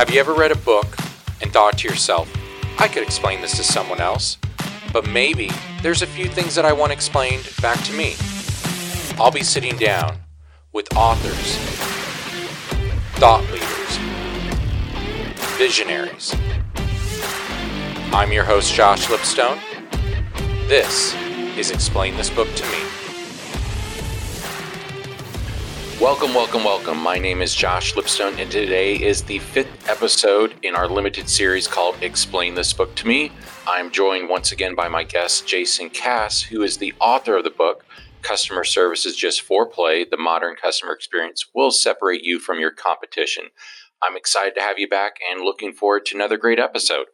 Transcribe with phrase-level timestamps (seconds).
[0.00, 0.96] Have you ever read a book
[1.42, 2.34] and thought to yourself,
[2.78, 4.38] I could explain this to someone else,
[4.94, 5.50] but maybe
[5.82, 8.14] there's a few things that I want explained back to me?
[9.18, 10.16] I'll be sitting down
[10.72, 11.54] with authors,
[13.16, 13.98] thought leaders,
[15.58, 16.34] visionaries.
[18.10, 19.60] I'm your host, Josh Lipstone.
[20.66, 21.14] This
[21.58, 22.99] is Explain This Book to Me.
[26.00, 26.96] Welcome, welcome, welcome.
[26.96, 31.68] My name is Josh Lipstone, and today is the fifth episode in our limited series
[31.68, 33.30] called Explain This Book to Me.
[33.66, 37.50] I'm joined once again by my guest, Jason Cass, who is the author of the
[37.50, 37.84] book,
[38.22, 43.44] Customer Service is Just Foreplay The Modern Customer Experience Will Separate You from Your Competition.
[44.02, 47.08] I'm excited to have you back and looking forward to another great episode.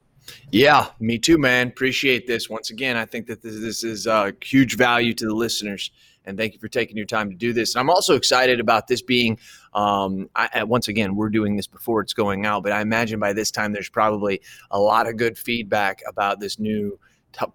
[0.53, 1.67] Yeah, me too, man.
[1.67, 2.49] Appreciate this.
[2.49, 5.91] Once again, I think that this, this is uh, huge value to the listeners
[6.27, 7.75] and thank you for taking your time to do this.
[7.75, 9.39] And I'm also excited about this being,
[9.75, 13.33] um, I, once again, we're doing this before it's going out, but I imagine by
[13.33, 16.99] this time there's probably a lot of good feedback about this new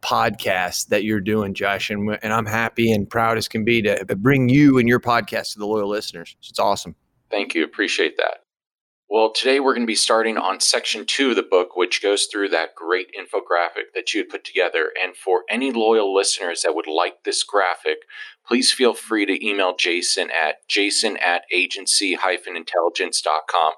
[0.03, 1.89] podcast that you're doing, Josh.
[1.89, 5.53] And, and I'm happy and proud as can be to bring you and your podcast
[5.53, 6.35] to the loyal listeners.
[6.47, 6.95] It's awesome.
[7.31, 7.63] Thank you.
[7.63, 8.39] Appreciate that.
[9.09, 12.27] Well, today we're going to be starting on section two of the book, which goes
[12.27, 14.91] through that great infographic that you had put together.
[15.03, 18.03] And for any loyal listeners that would like this graphic,
[18.45, 23.73] please feel free to email Jason at jason at agency-intelligence.com.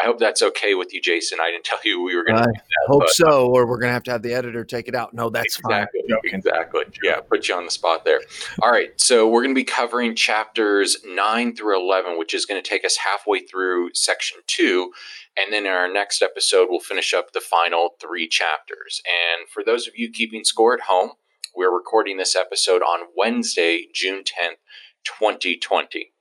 [0.00, 1.40] I hope that's okay with you, Jason.
[1.40, 2.48] I didn't tell you we were going to.
[2.48, 4.94] I hope but, so, or we're going to have to have the editor take it
[4.94, 5.12] out.
[5.12, 6.18] No, that's exactly, fine.
[6.24, 6.84] Exactly.
[7.02, 8.20] Yeah, put you on the spot there.
[8.62, 12.62] All right, so we're going to be covering chapters nine through eleven, which is going
[12.62, 14.92] to take us halfway through section two,
[15.36, 19.02] and then in our next episode, we'll finish up the final three chapters.
[19.06, 21.12] And for those of you keeping score at home,
[21.58, 24.58] we're recording this episode on Wednesday, June tenth,
[25.04, 26.12] twenty twenty.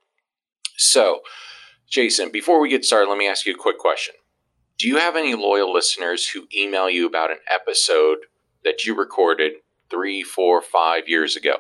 [0.78, 1.20] So
[1.88, 4.16] Jason, before we get started, let me ask you a quick question.
[4.80, 8.18] Do you have any loyal listeners who email you about an episode
[8.64, 9.54] that you recorded
[9.92, 11.58] three, four, five years ago?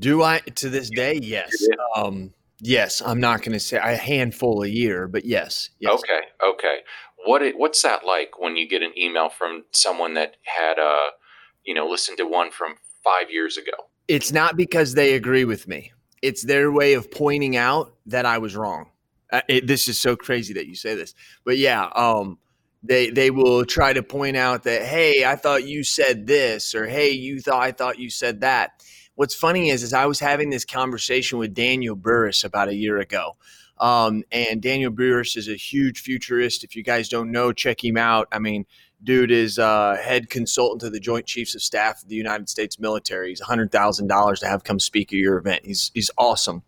[0.00, 1.20] Do I to this day?
[1.22, 1.52] Yes.
[1.94, 3.00] Um, yes.
[3.06, 5.92] I'm not going to say a handful a year, but yes, yes.
[5.92, 6.22] Okay.
[6.44, 6.78] Okay.
[7.24, 11.10] What it, what's that like when you get an email from someone that had uh
[11.64, 12.74] you know listen to one from
[13.04, 13.88] five years ago?
[14.08, 15.92] It's not because they agree with me
[16.22, 18.90] it's their way of pointing out that I was wrong.
[19.30, 21.14] Uh, it, this is so crazy that you say this,
[21.44, 22.38] but yeah, um,
[22.82, 26.86] they they will try to point out that hey, I thought you said this, or
[26.86, 28.84] hey, you thought I thought you said that.
[29.14, 32.98] What's funny is, is I was having this conversation with Daniel Burrus about a year
[32.98, 33.36] ago.
[33.78, 36.62] Um, and Daniel Burrus is a huge futurist.
[36.62, 38.28] If you guys don't know, check him out.
[38.32, 38.64] I mean,
[39.04, 42.78] dude is uh, head consultant to the Joint Chiefs of Staff of the United States
[42.78, 43.30] military.
[43.30, 45.64] He's hundred thousand dollars to have come speak at your event.
[45.64, 46.62] He's he's awesome,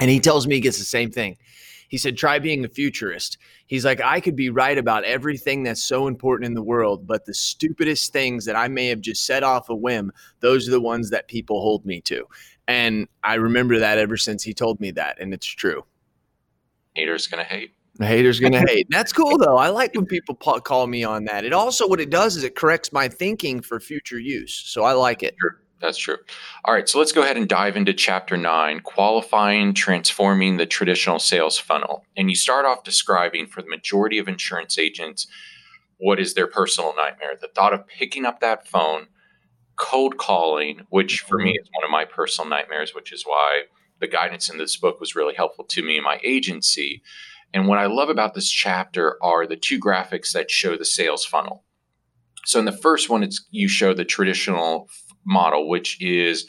[0.00, 1.36] and he tells me he gets the same thing.
[1.88, 5.82] He said, "Try being a futurist." He's like, "I could be right about everything that's
[5.82, 9.42] so important in the world, but the stupidest things that I may have just said
[9.42, 12.26] off a whim, those are the ones that people hold me to."
[12.68, 15.84] And I remember that ever since he told me that, and it's true.
[16.94, 17.72] Haters gonna hate.
[17.98, 18.86] The hater's gonna hate.
[18.90, 19.56] That's cool though.
[19.56, 21.44] I like when people call me on that.
[21.44, 24.54] It also what it does is it corrects my thinking for future use.
[24.54, 25.34] So I like it.
[25.40, 25.60] Sure.
[25.78, 26.16] That's true.
[26.64, 31.18] All right, so let's go ahead and dive into chapter nine qualifying, transforming the traditional
[31.18, 32.04] sales funnel.
[32.16, 35.26] And you start off describing for the majority of insurance agents
[35.98, 39.06] what is their personal nightmare the thought of picking up that phone,
[39.76, 41.62] cold calling, which for me mm-hmm.
[41.62, 43.62] is one of my personal nightmares, which is why
[44.00, 47.02] the guidance in this book was really helpful to me and my agency
[47.56, 51.24] and what I love about this chapter are the two graphics that show the sales
[51.24, 51.64] funnel.
[52.44, 54.90] So in the first one, it's you show the traditional
[55.24, 56.46] model, which is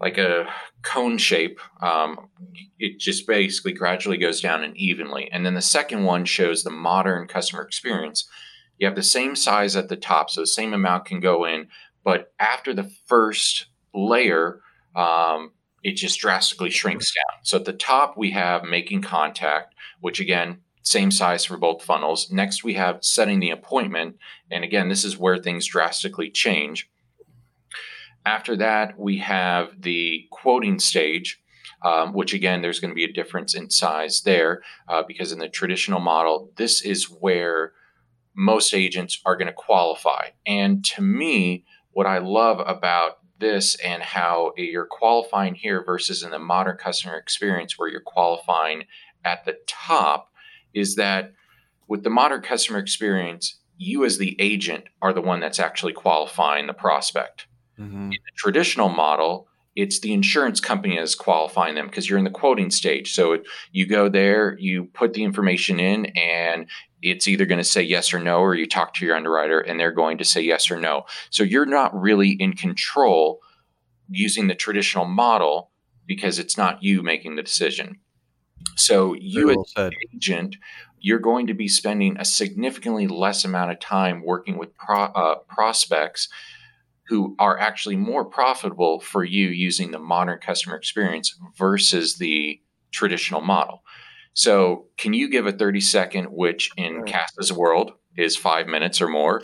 [0.00, 0.46] like a
[0.82, 1.58] cone shape.
[1.82, 2.28] Um,
[2.78, 5.28] it just basically gradually goes down and evenly.
[5.32, 8.28] And then the second one shows the modern customer experience.
[8.78, 11.66] You have the same size at the top, so the same amount can go in,
[12.04, 14.60] but after the first layer,
[14.94, 15.50] um,
[15.82, 17.40] it just drastically shrinks down.
[17.42, 22.30] So at the top, we have making contact, which again, same size for both funnels.
[22.30, 24.16] Next, we have setting the appointment.
[24.50, 26.88] And again, this is where things drastically change.
[28.24, 31.40] After that, we have the quoting stage,
[31.84, 35.40] um, which again, there's going to be a difference in size there uh, because in
[35.40, 37.72] the traditional model, this is where
[38.36, 40.28] most agents are going to qualify.
[40.46, 46.30] And to me, what I love about this and how you're qualifying here versus in
[46.30, 48.84] the modern customer experience where you're qualifying
[49.26, 50.32] at the top
[50.72, 51.32] is that
[51.88, 56.66] with the modern customer experience, you as the agent are the one that's actually qualifying
[56.66, 57.46] the prospect.
[57.78, 58.04] Mm-hmm.
[58.04, 62.30] In the traditional model, it's the insurance company is qualifying them because you're in the
[62.30, 63.12] quoting stage.
[63.12, 63.42] So
[63.72, 66.66] you go there, you put the information in, and
[67.02, 69.78] it's either going to say yes or no, or you talk to your underwriter and
[69.78, 71.04] they're going to say yes or no.
[71.28, 73.40] So you're not really in control
[74.08, 75.70] using the traditional model
[76.06, 77.98] because it's not you making the decision.
[78.76, 80.56] So you well as agent,
[81.00, 85.36] you're going to be spending a significantly less amount of time working with pro, uh,
[85.48, 86.28] prospects
[87.08, 92.60] who are actually more profitable for you using the modern customer experience versus the
[92.90, 93.82] traditional model.
[94.34, 99.08] So, can you give a 30 second, which in Cass's world is five minutes or
[99.08, 99.42] more,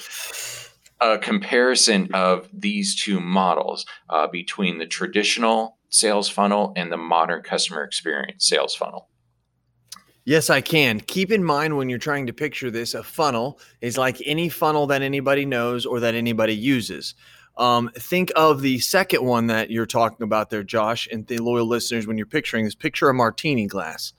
[1.01, 7.43] a comparison of these two models uh, between the traditional sales funnel and the modern
[7.43, 9.09] customer experience sales funnel?
[10.25, 11.01] Yes, I can.
[11.01, 14.87] Keep in mind when you're trying to picture this, a funnel is like any funnel
[14.87, 17.15] that anybody knows or that anybody uses.
[17.57, 21.67] Um, think of the second one that you're talking about there, Josh, and the loyal
[21.67, 22.07] listeners.
[22.07, 24.13] When you're picturing this, picture a martini glass.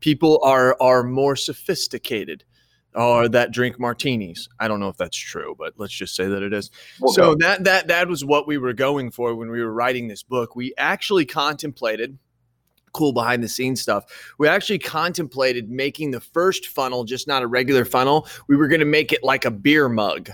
[0.00, 2.44] People are are more sophisticated,
[2.94, 4.48] or that drink martinis.
[4.58, 6.70] I don't know if that's true, but let's just say that it is.
[7.00, 7.46] We'll so go.
[7.46, 10.56] that that that was what we were going for when we were writing this book.
[10.56, 12.18] We actually contemplated
[12.92, 14.04] cool behind the scenes stuff.
[14.38, 18.26] We actually contemplated making the first funnel just not a regular funnel.
[18.48, 20.30] We were going to make it like a beer mug.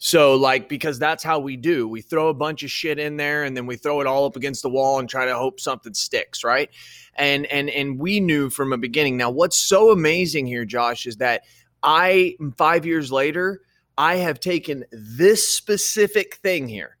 [0.00, 1.88] So, like, because that's how we do.
[1.88, 4.36] We throw a bunch of shit in there and then we throw it all up
[4.36, 6.70] against the wall and try to hope something sticks, right?
[7.16, 9.16] And and and we knew from a beginning.
[9.16, 11.42] Now, what's so amazing here, Josh, is that
[11.82, 13.62] I mm, five years later,
[13.96, 16.96] I have taken this specific thing here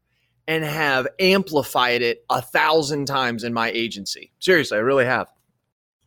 [0.46, 4.32] and have amplified it a thousand times in my agency.
[4.40, 5.28] Seriously, I really have.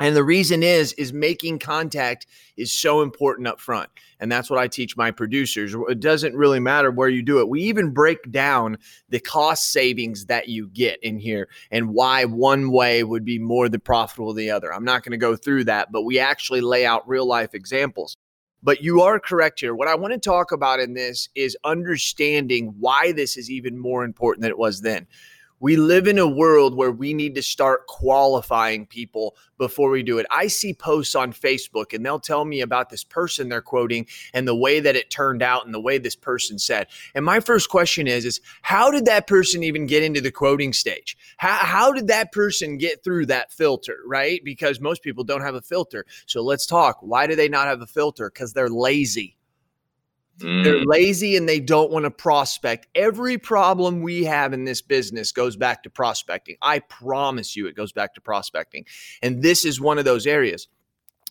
[0.02, 2.26] And the reason is is making contact
[2.58, 3.88] is so important up front.
[4.20, 5.76] And that's what I teach my producers.
[5.90, 7.48] It doesn't really matter where you do it.
[7.48, 8.80] We even break down
[9.10, 13.70] the cost savings that you get in here and why one way would be more
[13.70, 14.74] the profitable than the other.
[14.74, 18.18] I'm not going to go through that, but we actually lay out real life examples.
[18.64, 19.74] But you are correct here.
[19.74, 24.04] What I want to talk about in this is understanding why this is even more
[24.04, 25.08] important than it was then
[25.62, 30.18] we live in a world where we need to start qualifying people before we do
[30.18, 30.26] it.
[30.32, 34.48] I see posts on Facebook and they'll tell me about this person they're quoting and
[34.48, 36.88] the way that it turned out and the way this person said.
[37.14, 40.74] And my first question is is how did that person even get into the quoting
[40.74, 41.16] stage?
[41.38, 44.42] How how did that person get through that filter, right?
[44.44, 46.06] Because most people don't have a filter.
[46.26, 46.98] So let's talk.
[47.02, 48.32] Why do they not have a filter?
[48.32, 49.38] Cuz they're lazy.
[50.40, 50.64] Mm.
[50.64, 52.88] They're lazy and they don't want to prospect.
[52.96, 56.58] Every problem we have in this business goes back to prospecting.
[56.62, 58.86] I promise you, it goes back to prospecting.
[59.22, 60.68] And this is one of those areas.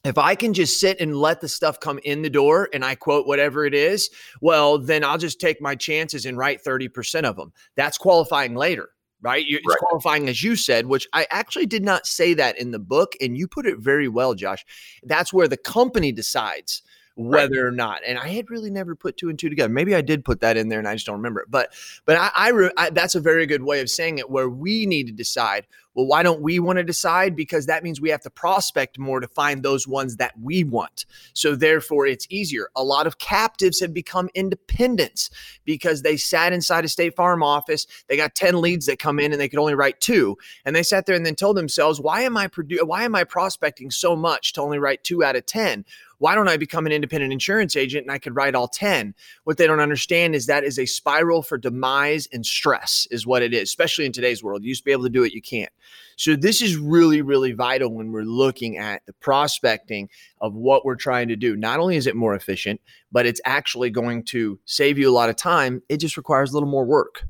[0.03, 2.95] If I can just sit and let the stuff come in the door and I
[2.95, 4.09] quote whatever it is,
[4.41, 7.53] well, then I'll just take my chances and write 30% of them.
[7.77, 8.91] That's qualifying later
[9.23, 9.45] right?
[9.47, 9.79] It's right.
[9.79, 13.13] qualifying, as you said, which I actually did not say that in the book.
[13.21, 14.65] And you put it very well, Josh.
[15.03, 16.83] That's where the company decides
[17.21, 18.01] whether or not.
[18.07, 19.73] And I had really never put two and two together.
[19.73, 21.51] Maybe I did put that in there and I just don't remember it.
[21.51, 21.73] But
[22.07, 24.31] but I, I, I that's a very good way of saying it.
[24.31, 25.67] Where we need to decide.
[25.93, 27.35] Well, why don't we want to decide?
[27.35, 31.05] Because that means we have to prospect more to find those ones that we want.
[31.33, 32.69] So therefore, it's easier.
[32.77, 35.31] A lot of captives have become independents
[35.65, 37.87] because they sat inside a State Farm office.
[38.09, 40.85] They got ten leads that come in and they could only write two, and they
[40.85, 44.15] sat there and then told themselves, "Why am I produ- Why am I prospecting so
[44.15, 45.85] much to only write two out of ten?
[46.21, 49.15] Why don't I become an independent insurance agent and I could write all 10?
[49.45, 53.43] What they don't understand is that is a spiral for demise and stress, is what
[53.43, 54.63] it is, especially in today's world.
[54.63, 55.73] You used to be able to do it, you can't.
[56.17, 60.11] So, this is really, really vital when we're looking at the prospecting
[60.43, 61.57] of what we're trying to do.
[61.57, 65.31] Not only is it more efficient, but it's actually going to save you a lot
[65.31, 65.83] of time.
[65.89, 67.25] It just requires a little more work.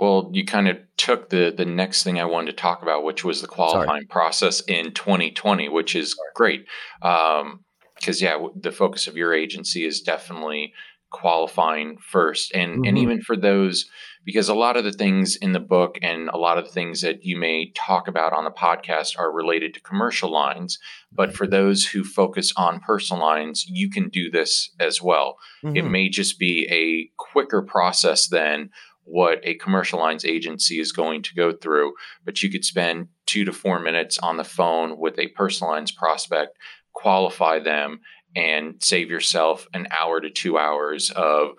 [0.00, 3.24] Well, you kind of took the the next thing I wanted to talk about, which
[3.24, 4.06] was the qualifying Sorry.
[4.06, 6.66] process in 2020, which is great.
[7.02, 7.64] Um,
[8.02, 10.74] because yeah, the focus of your agency is definitely
[11.10, 12.84] qualifying first, and mm-hmm.
[12.84, 13.86] and even for those
[14.24, 17.00] because a lot of the things in the book and a lot of the things
[17.00, 20.78] that you may talk about on the podcast are related to commercial lines.
[21.10, 25.38] But for those who focus on personal lines, you can do this as well.
[25.64, 25.76] Mm-hmm.
[25.76, 28.70] It may just be a quicker process than
[29.04, 31.92] what a commercial lines agency is going to go through,
[32.24, 35.90] but you could spend two to four minutes on the phone with a personal lines
[35.90, 36.56] prospect
[36.94, 38.00] qualify them
[38.34, 41.50] and save yourself an hour to two hours of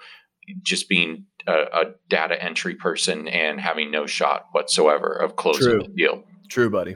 [0.62, 5.84] just being a, a data entry person and having no shot whatsoever of closing True.
[5.84, 6.24] the deal.
[6.50, 6.96] True, buddy.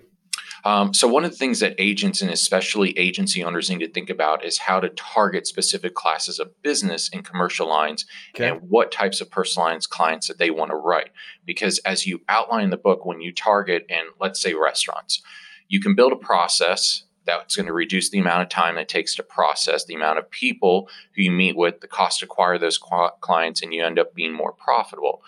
[0.63, 4.09] Um, so, one of the things that agents and especially agency owners need to think
[4.09, 8.49] about is how to target specific classes of business in commercial lines okay.
[8.49, 11.11] and what types of personal lines clients that they want to write.
[11.45, 15.21] Because, as you outline in the book, when you target, and let's say restaurants,
[15.69, 19.13] you can build a process that's going to reduce the amount of time it takes
[19.15, 22.79] to process, the amount of people who you meet with, the cost to acquire those
[22.79, 25.21] clients, and you end up being more profitable.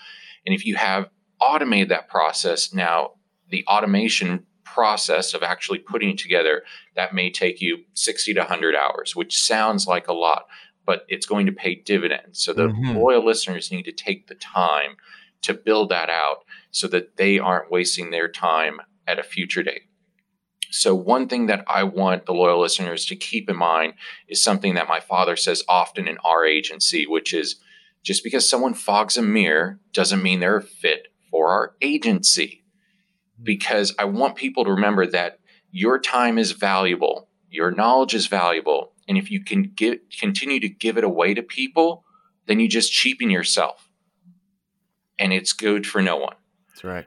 [0.46, 3.12] And if you have automated that process, now
[3.50, 6.64] the automation process of actually putting it together,
[6.96, 10.48] that may take you 60 to 100 hours, which sounds like a lot,
[10.86, 12.44] but it's going to pay dividends.
[12.44, 12.96] So the mm-hmm.
[12.96, 14.96] loyal listeners need to take the time
[15.42, 19.89] to build that out so that they aren't wasting their time at a future date.
[20.72, 23.94] So, one thing that I want the loyal listeners to keep in mind
[24.28, 27.56] is something that my father says often in our agency, which is
[28.04, 32.64] just because someone fogs a mirror doesn't mean they're fit for our agency.
[33.38, 33.44] Hmm.
[33.44, 35.40] Because I want people to remember that
[35.72, 38.94] your time is valuable, your knowledge is valuable.
[39.08, 42.04] And if you can get, continue to give it away to people,
[42.46, 43.90] then you just cheapen yourself.
[45.18, 46.36] And it's good for no one.
[46.68, 47.06] That's right.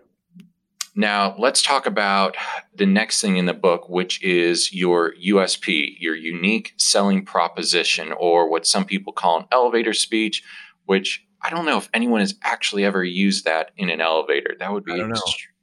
[0.95, 2.37] Now, let's talk about
[2.75, 8.51] the next thing in the book, which is your USP, your unique selling proposition, or
[8.51, 10.43] what some people call an elevator speech,
[10.85, 14.55] which I don't know if anyone has actually ever used that in an elevator.
[14.59, 15.03] That would be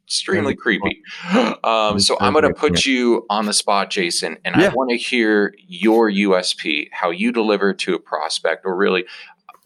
[0.06, 1.04] extremely creepy.
[1.64, 4.68] Um, so I'm going to put you on the spot, Jason, and yeah.
[4.68, 9.06] I want to hear your USP, how you deliver to a prospect, or really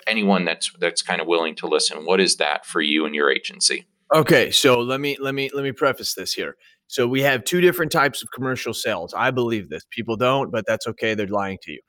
[0.08, 2.06] anyone that's that's kind of willing to listen.
[2.06, 3.86] What is that for you and your agency?
[4.14, 6.56] Okay, so let me let me let me preface this here.
[6.88, 9.14] So we have two different types of commercial sales.
[9.18, 9.84] I believe this.
[9.90, 11.16] People don't, but that's okay.
[11.16, 11.80] They're lying to you.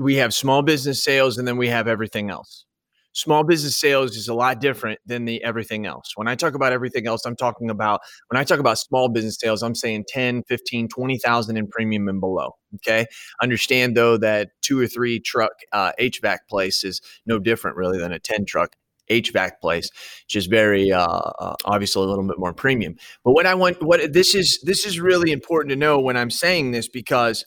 [0.00, 2.64] We have small business sales and then we have everything else.
[3.12, 6.12] Small business sales is a lot different than the everything else.
[6.14, 9.36] When I talk about everything else, I'm talking about when I talk about small business
[9.38, 12.52] sales, I'm saying 10, 15, 20,000 in premium and below.
[12.76, 13.06] Okay.
[13.42, 18.12] Understand though that two or three truck uh, HVAC place is no different really than
[18.12, 18.74] a 10 truck
[19.10, 19.90] HVAC place,
[20.26, 22.96] which is very uh, uh, obviously a little bit more premium.
[23.24, 26.30] But what I want, what this is, this is really important to know when I'm
[26.30, 27.44] saying this because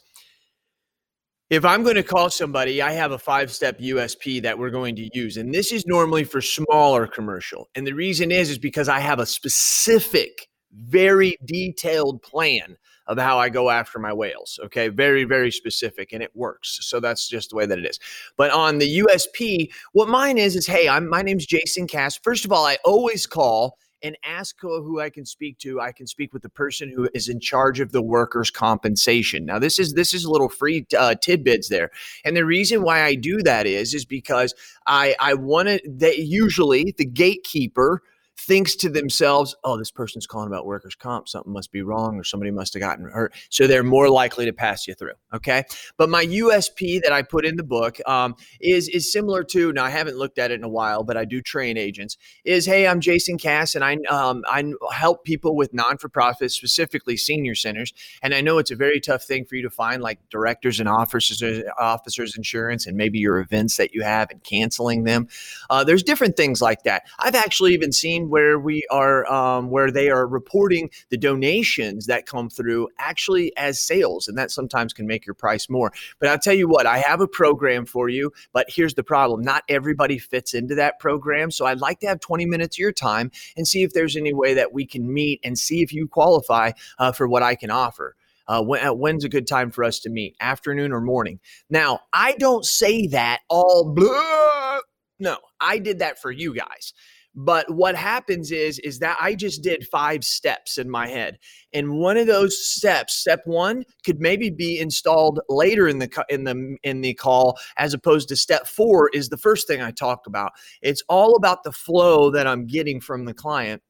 [1.51, 4.95] if I'm going to call somebody, I have a five step USP that we're going
[4.95, 5.35] to use.
[5.35, 7.69] And this is normally for smaller commercial.
[7.75, 12.77] And the reason is, is because I have a specific, very detailed plan
[13.11, 14.57] of how I go after my whales.
[14.63, 14.87] Okay.
[14.87, 16.79] Very, very specific and it works.
[16.81, 17.99] So that's just the way that it is.
[18.37, 22.17] But on the USP, what mine is, is hey, I'm my name's Jason Cass.
[22.17, 25.79] First of all, I always call and ask who I can speak to.
[25.79, 29.45] I can speak with the person who is in charge of the workers' compensation.
[29.45, 31.91] Now, this is this is a little free uh, tidbits there,
[32.25, 34.55] and the reason why I do that is is because
[34.87, 35.81] I I want to.
[35.85, 38.01] That usually the gatekeeper
[38.37, 41.27] thinks to themselves, oh, this person's calling about workers' comp.
[41.27, 43.33] Something must be wrong or somebody must have gotten hurt.
[43.49, 45.13] So they're more likely to pass you through.
[45.33, 45.63] Okay.
[45.97, 49.83] But my USP that I put in the book um, is, is similar to, now
[49.83, 52.87] I haven't looked at it in a while, but I do train agents, is hey,
[52.87, 57.55] I'm Jason Cass and I, um, I help people with non for profits, specifically senior
[57.55, 57.93] centers.
[58.23, 60.89] And I know it's a very tough thing for you to find, like directors and
[60.89, 61.43] officers,
[61.77, 65.27] officers insurance, and maybe your events that you have and canceling them.
[65.69, 67.03] Uh, there's different things like that.
[67.19, 72.25] I've actually even seen where we are um, where they are reporting the donations that
[72.25, 75.91] come through actually as sales and that sometimes can make your price more.
[76.19, 79.41] But i'll tell you what i have a program for you but here's the problem
[79.41, 82.91] not everybody fits into that program so i'd like to have 20 minutes of your
[82.91, 86.07] time and see if there's any way that we can meet and see if you
[86.07, 88.15] qualify uh, for what i can offer.
[88.47, 91.39] Uh, when, uh, when's a good time for us to meet afternoon or morning?
[91.69, 94.79] Now i don't say that all blah.
[95.19, 96.93] no i did that for you guys
[97.33, 101.39] but what happens is is that I just did five steps in my head.
[101.73, 106.43] And one of those steps, step 1 could maybe be installed later in the in
[106.43, 110.27] the in the call as opposed to step 4 is the first thing I talk
[110.27, 110.51] about.
[110.81, 113.81] It's all about the flow that I'm getting from the client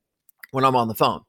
[0.52, 1.22] when I'm on the phone.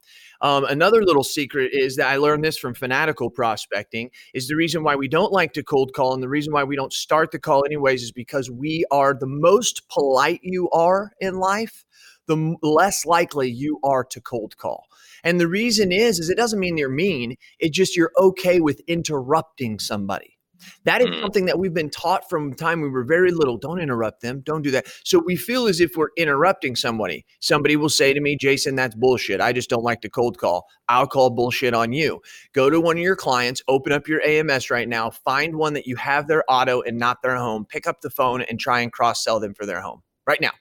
[0.42, 4.82] Um, another little secret is that I learned this from fanatical prospecting is the reason
[4.82, 7.38] why we don't like to cold call and the reason why we don't start the
[7.38, 11.84] call anyways is because we are the most polite you are in life
[12.26, 14.86] the less likely you are to cold call.
[15.24, 18.80] And the reason is is it doesn't mean you're mean, it's just you're okay with
[18.86, 20.38] interrupting somebody.
[20.84, 21.20] That is mm.
[21.20, 23.56] something that we've been taught from the time we were very little.
[23.56, 24.40] Don't interrupt them.
[24.40, 24.86] Don't do that.
[25.04, 27.24] So we feel as if we're interrupting somebody.
[27.40, 29.40] Somebody will say to me, Jason, that's bullshit.
[29.40, 30.66] I just don't like to cold call.
[30.88, 32.20] I'll call bullshit on you.
[32.52, 35.86] Go to one of your clients, open up your AMS right now, find one that
[35.86, 38.92] you have their auto and not their home, pick up the phone and try and
[38.92, 40.52] cross sell them for their home right now.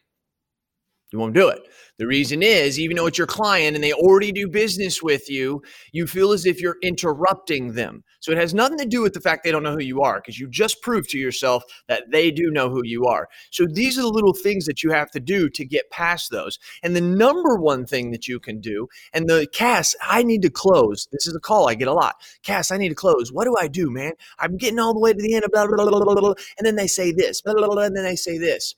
[1.11, 1.61] You won't do it.
[1.97, 5.61] The reason is, even though it's your client and they already do business with you,
[5.91, 8.03] you feel as if you're interrupting them.
[8.21, 10.21] So it has nothing to do with the fact they don't know who you are
[10.21, 13.27] because you just proved to yourself that they do know who you are.
[13.49, 16.57] So these are the little things that you have to do to get past those.
[16.81, 20.49] And the number one thing that you can do, and the Cass, I need to
[20.49, 21.09] close.
[21.11, 22.15] This is a call I get a lot.
[22.41, 23.33] Cass, I need to close.
[23.33, 24.13] What do I do, man?
[24.39, 26.65] I'm getting all the way to the end of blah, blah, blah, blah, blah, and
[26.65, 28.75] then they say this, blah, blah, blah, and then they say this.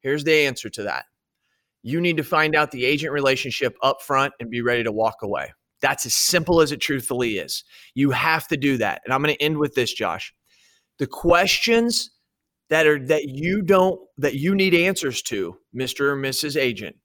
[0.00, 1.06] Here's the answer to that
[1.82, 5.16] you need to find out the agent relationship up front and be ready to walk
[5.22, 5.52] away.
[5.80, 7.64] That's as simple as it truthfully is.
[7.94, 9.00] You have to do that.
[9.04, 10.34] And I'm going to end with this, Josh.
[10.98, 12.10] The questions
[12.68, 16.00] that are that you don't that you need answers to, Mr.
[16.00, 16.60] or Mrs.
[16.60, 16.96] Agent,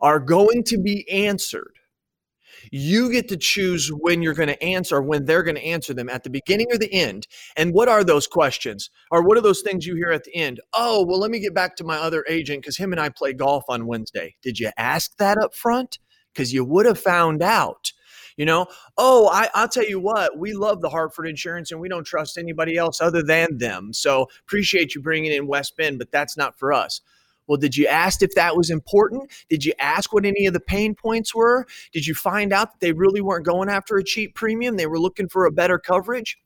[0.00, 1.74] are going to be answered
[2.70, 6.08] you get to choose when you're going to answer, when they're going to answer them
[6.08, 7.26] at the beginning or the end.
[7.56, 8.90] And what are those questions?
[9.10, 10.60] Or what are those things you hear at the end?
[10.72, 13.32] Oh, well, let me get back to my other agent because him and I play
[13.32, 14.36] golf on Wednesday.
[14.42, 15.98] Did you ask that up front?
[16.32, 17.92] Because you would have found out.
[18.36, 18.66] You know,
[18.96, 22.38] oh, I, I'll tell you what, we love the Hartford Insurance and we don't trust
[22.38, 23.92] anybody else other than them.
[23.92, 27.02] So appreciate you bringing in West Bend, but that's not for us.
[27.52, 29.30] Well, did you ask if that was important?
[29.50, 31.66] Did you ask what any of the pain points were?
[31.92, 34.78] Did you find out that they really weren't going after a cheap premium?
[34.78, 36.38] They were looking for a better coverage?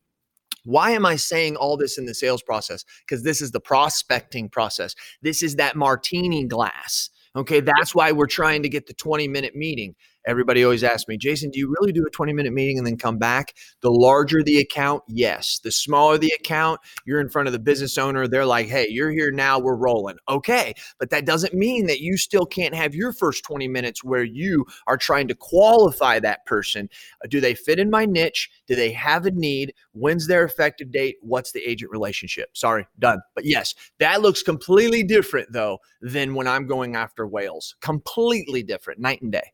[0.65, 2.85] Why am I saying all this in the sales process?
[3.03, 4.97] Because this is the prospecting process.
[5.23, 7.09] This is that martini glass.
[7.37, 9.95] Okay, that's why we're trying to get the 20 minute meeting.
[10.27, 12.97] Everybody always asks me, Jason, do you really do a 20 minute meeting and then
[12.97, 13.55] come back?
[13.81, 15.61] The larger the account, yes.
[15.63, 18.27] The smaller the account, you're in front of the business owner.
[18.27, 20.17] They're like, hey, you're here now, we're rolling.
[20.29, 20.75] Okay.
[20.99, 24.67] But that doesn't mean that you still can't have your first 20 minutes where you
[24.89, 26.89] are trying to qualify that person.
[27.25, 28.51] Uh, do they fit in my niche?
[28.67, 29.75] Do they have a need?
[29.93, 31.17] When's their effective date?
[31.23, 32.57] What's the agent relationship?
[32.57, 33.21] Sorry, done.
[33.35, 37.77] But yes, that looks completely different though than when I'm going after whales.
[37.81, 39.53] Completely different, night and day.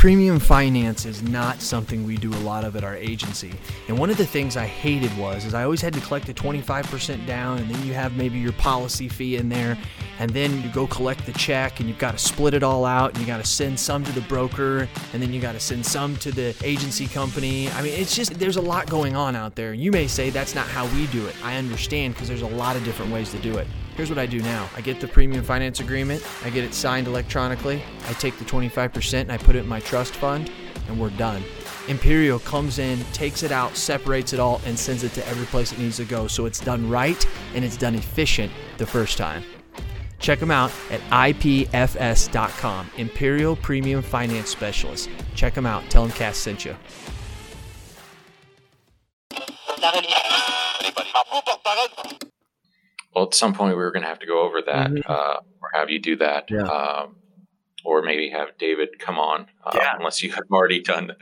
[0.00, 3.52] Premium finance is not something we do a lot of at our agency.
[3.86, 6.32] And one of the things I hated was is I always had to collect the
[6.32, 9.76] 25% down and then you have maybe your policy fee in there
[10.18, 13.10] and then you go collect the check and you've got to split it all out
[13.10, 15.84] and you got to send some to the broker and then you got to send
[15.84, 17.68] some to the agency company.
[17.72, 19.74] I mean, it's just there's a lot going on out there.
[19.74, 21.34] You may say that's not how we do it.
[21.44, 23.66] I understand because there's a lot of different ways to do it.
[23.96, 27.06] Here's what I do now I get the premium finance agreement, I get it signed
[27.06, 30.50] electronically, I take the 25% and I put it in my trust fund,
[30.88, 31.42] and we're done.
[31.88, 35.72] Imperial comes in, takes it out, separates it all, and sends it to every place
[35.72, 36.26] it needs to go.
[36.28, 39.42] So it's done right and it's done efficient the first time.
[40.20, 45.08] Check them out at ipfs.com, Imperial Premium Finance Specialist.
[45.34, 45.82] Check them out.
[45.88, 46.76] Tell them Cass sent you.
[53.14, 55.10] Well, at some point we were going to have to go over that, mm-hmm.
[55.10, 56.62] uh, or have you do that, yeah.
[56.62, 57.16] um,
[57.84, 59.96] or maybe have David come on, uh, yeah.
[59.96, 61.12] unless you have already done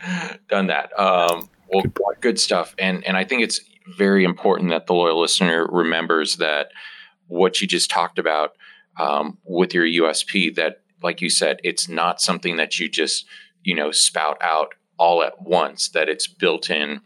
[0.49, 0.99] done that.
[0.99, 3.61] Um, well, good, good, stuff, and and I think it's
[3.97, 6.73] very important that the loyal listener remembers that
[7.27, 8.57] what you just talked about
[8.99, 10.55] um, with your USP.
[10.57, 13.25] That, like you said, it's not something that you just
[13.63, 15.89] you know spout out all at once.
[15.89, 17.01] That it's built in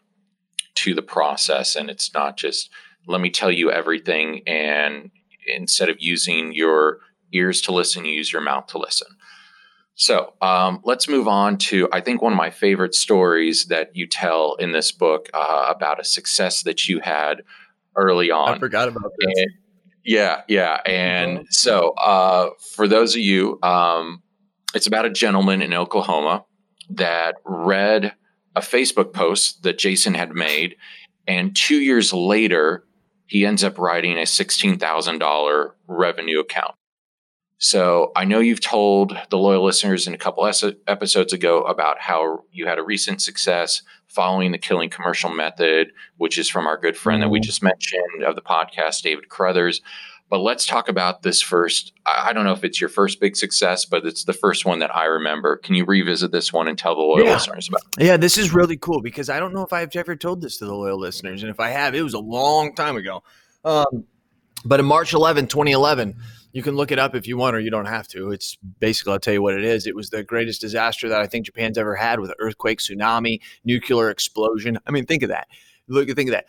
[0.75, 2.71] to the process, and it's not just
[3.07, 4.43] let me tell you everything.
[4.47, 5.11] And
[5.47, 7.01] instead of using your
[7.33, 9.09] ears to listen, you use your mouth to listen.
[9.95, 14.07] So um, let's move on to, I think, one of my favorite stories that you
[14.07, 17.43] tell in this book uh, about a success that you had
[17.95, 18.55] early on.
[18.55, 19.35] I forgot about this.
[19.37, 19.51] And,
[20.05, 20.81] yeah, yeah.
[20.87, 21.47] And uh-huh.
[21.51, 24.23] so uh, for those of you, um,
[24.75, 26.45] it's about a gentleman in Oklahoma
[26.91, 28.15] that read
[28.57, 30.77] a Facebook post that Jason had made.
[31.27, 32.85] And two years later,
[33.33, 36.75] he ends up writing a $16,000 revenue account.
[37.57, 42.41] So I know you've told the loyal listeners in a couple episodes ago about how
[42.53, 46.95] you had a recent success following the killing commercial method, which is from our good
[46.95, 47.29] friend mm-hmm.
[47.29, 47.47] that we mm-hmm.
[47.47, 49.81] just mentioned of the podcast, David Carothers.
[50.33, 51.93] But let's talk about this first.
[52.07, 54.97] I don't know if it's your first big success, but it's the first one that
[54.97, 55.59] I remember.
[55.59, 57.35] Can you revisit this one and tell the loyal yeah.
[57.35, 58.07] listeners about it?
[58.07, 60.65] Yeah, this is really cool because I don't know if I've ever told this to
[60.65, 61.43] the loyal listeners.
[61.43, 63.23] And if I have, it was a long time ago.
[63.63, 64.05] Um,
[64.65, 66.17] but in March 11, 2011,
[66.53, 68.31] you can look it up if you want or you don't have to.
[68.31, 69.87] It's basically, I'll tell you what it is.
[69.87, 74.09] It was the greatest disaster that I think Japan's ever had with earthquake, tsunami, nuclear
[74.09, 74.79] explosion.
[74.87, 75.49] I mean, think of that.
[75.89, 76.47] Look, think of that.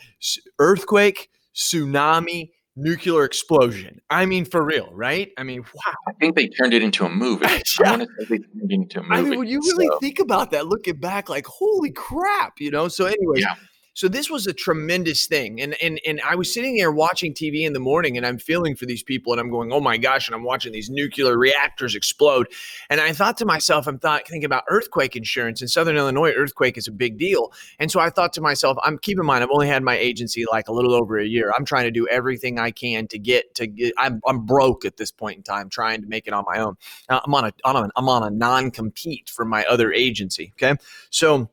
[0.58, 4.02] Earthquake, tsunami, nuclear explosion.
[4.10, 5.32] I mean, for real, right?
[5.38, 5.94] I mean, wow.
[6.08, 7.46] I think they turned it into a movie.
[7.80, 7.86] yeah.
[7.86, 9.16] I want to say they turned it into a movie.
[9.16, 10.00] I mean, when you really so.
[10.00, 12.88] think about that, looking back, like, holy crap, you know?
[12.88, 13.56] So, anyway, yeah.
[13.94, 15.62] So this was a tremendous thing.
[15.62, 18.76] And and and I was sitting there watching TV in the morning and I'm feeling
[18.76, 21.94] for these people and I'm going, "Oh my gosh," and I'm watching these nuclear reactors
[21.94, 22.48] explode.
[22.90, 26.78] And I thought to myself, I'm thought thinking about earthquake insurance in Southern Illinois, earthquake
[26.78, 27.52] is a big deal.
[27.80, 30.46] And so I thought to myself, I'm keep in mind I've only had my agency
[30.52, 31.54] like a little over a year.
[31.56, 34.98] I'm trying to do everything I can to get to get I'm I'm broke at
[34.98, 36.78] this point in time trying to make it on my own.
[37.10, 40.76] Uh, I'm on a, a I'm on a non-compete for my other agency, okay?
[41.12, 41.50] So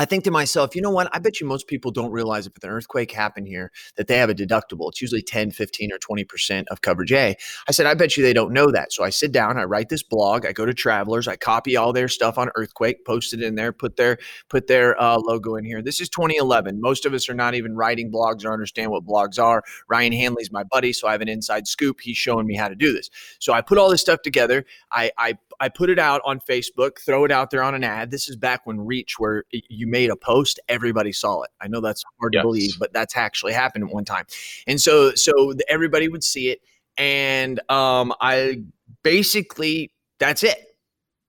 [0.00, 1.10] I think to myself, you know what?
[1.12, 4.30] I bet you most people don't realize if an earthquake happened here that they have
[4.30, 4.88] a deductible.
[4.88, 7.36] It's usually 10, 15, or 20% of coverage A.
[7.68, 8.94] I said, I bet you they don't know that.
[8.94, 11.92] So I sit down, I write this blog, I go to travelers, I copy all
[11.92, 14.16] their stuff on earthquake, post it in there, put their
[14.48, 15.82] put their uh, logo in here.
[15.82, 16.80] This is 2011.
[16.80, 19.62] Most of us are not even writing blogs or understand what blogs are.
[19.86, 22.00] Ryan Hanley's my buddy, so I have an inside scoop.
[22.00, 23.10] He's showing me how to do this.
[23.38, 24.64] So I put all this stuff together.
[24.90, 28.10] I I I put it out on Facebook, throw it out there on an ad.
[28.10, 31.50] This is back when Reach, where you made a post, everybody saw it.
[31.60, 32.42] I know that's hard yes.
[32.42, 34.24] to believe, but that's actually happened at one time.
[34.66, 36.60] And so, so everybody would see it,
[36.96, 38.62] and um, I
[39.02, 40.66] basically that's it.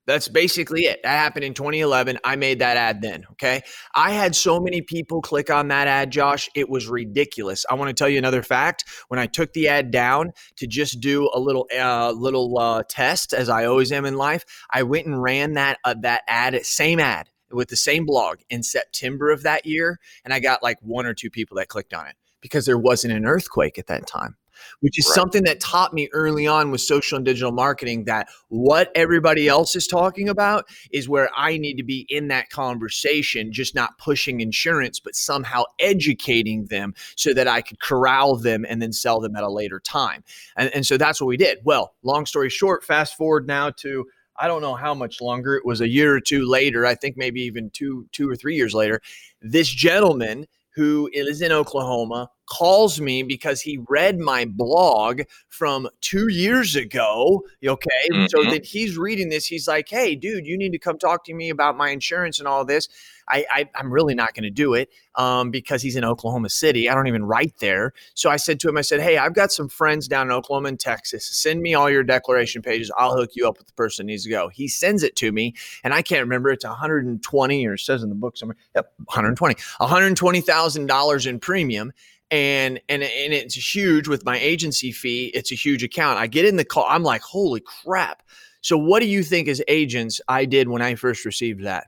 [0.08, 1.00] That's basically it.
[1.04, 2.18] That happened in 2011.
[2.26, 3.24] I made that ad then.
[3.34, 3.62] Okay.
[3.96, 6.50] I had so many people click on that ad, Josh.
[6.56, 7.66] It was ridiculous.
[7.70, 8.84] I want to tell you another fact.
[9.10, 13.32] When I took the ad down to just do a little, uh, little uh, test,
[13.34, 17.00] as I always am in life, I went and ran that uh, that ad, same
[17.00, 21.06] ad with the same blog in September of that year, and I got like one
[21.06, 24.36] or two people that clicked on it because there wasn't an earthquake at that time
[24.80, 25.16] which is right.
[25.16, 29.76] something that taught me early on with social and digital marketing that what everybody else
[29.76, 34.42] is talking about is where I need to be in that conversation, just not pushing
[34.42, 39.36] insurance, but somehow educating them so that I could corral them and then sell them
[39.36, 40.24] at a later time.
[40.56, 41.60] And, and so that's what we did.
[41.64, 44.06] Well, long story short, fast forward now to
[44.42, 45.56] I don't know how much longer.
[45.56, 46.86] It was a year or two later.
[46.86, 49.00] I think maybe even two, two or three years later.
[49.42, 56.28] This gentleman who is in Oklahoma calls me because he read my blog from two
[56.28, 57.46] years ago.
[57.66, 57.90] Okay.
[58.12, 58.26] Mm-hmm.
[58.28, 61.34] So that he's reading this, he's like, hey, dude, you need to come talk to
[61.34, 62.90] me about my insurance and all this.
[63.30, 66.90] I, I am really not going to do it um, because he's in Oklahoma City.
[66.90, 67.94] I don't even write there.
[68.16, 70.70] So I said to him, I said, hey, I've got some friends down in Oklahoma
[70.70, 71.26] and Texas.
[71.26, 72.92] Send me all your declaration pages.
[72.98, 74.50] I'll hook you up with the person needs to go.
[74.50, 76.50] He sends it to me, and I can't remember.
[76.50, 78.58] It's 120 or it says in the book somewhere.
[78.76, 79.56] Yep, 120.
[79.78, 81.94] 120 thousand dollars in premium
[82.32, 85.28] and and and it's huge with my agency fee.
[85.34, 86.18] It's a huge account.
[86.18, 86.86] I get in the call.
[86.88, 88.24] I'm like, holy crap.
[88.62, 91.88] So what do you think as agents I did when I first received that?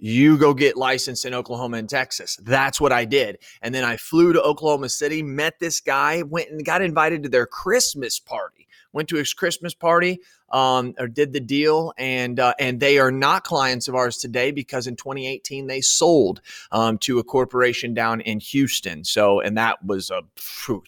[0.00, 2.38] You go get licensed in Oklahoma and Texas.
[2.44, 3.38] That's what I did.
[3.62, 7.28] And then I flew to Oklahoma City, met this guy, went and got invited to
[7.28, 12.54] their Christmas party went to his Christmas party um, or did the deal, and uh,
[12.58, 16.40] and they are not clients of ours today because in 2018 they sold
[16.72, 19.04] um, to a corporation down in Houston.
[19.04, 20.22] So and that was a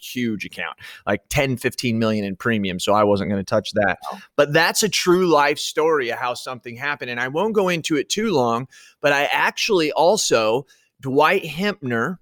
[0.01, 2.81] huge account, like 10, 15 million in premium.
[2.81, 3.99] So I wasn't going to touch that.
[4.37, 7.97] But that's a true life story of how something happened, and I won't go into
[7.97, 8.69] it too long.
[9.01, 10.67] But I actually also
[11.01, 12.19] Dwight Hempner,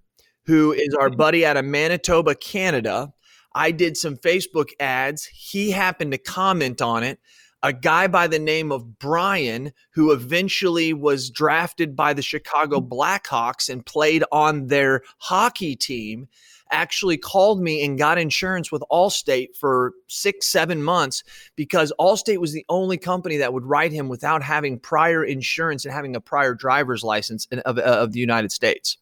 [0.47, 1.17] who is our mm-hmm.
[1.17, 3.13] buddy out of Manitoba, Canada
[3.59, 5.25] I did some Facebook ads.
[5.25, 7.19] He happened to comment on it.
[7.65, 12.89] A guy by the name of Brian, who eventually was drafted by the Chicago mm.
[12.89, 16.29] Blackhawks and played on their hockey team,
[16.71, 21.25] actually called me and got insurance with Allstate for six, seven months
[21.57, 25.93] because Allstate was the only company that would write him without having prior insurance and
[25.93, 28.99] having a prior driver's license of, of the United States.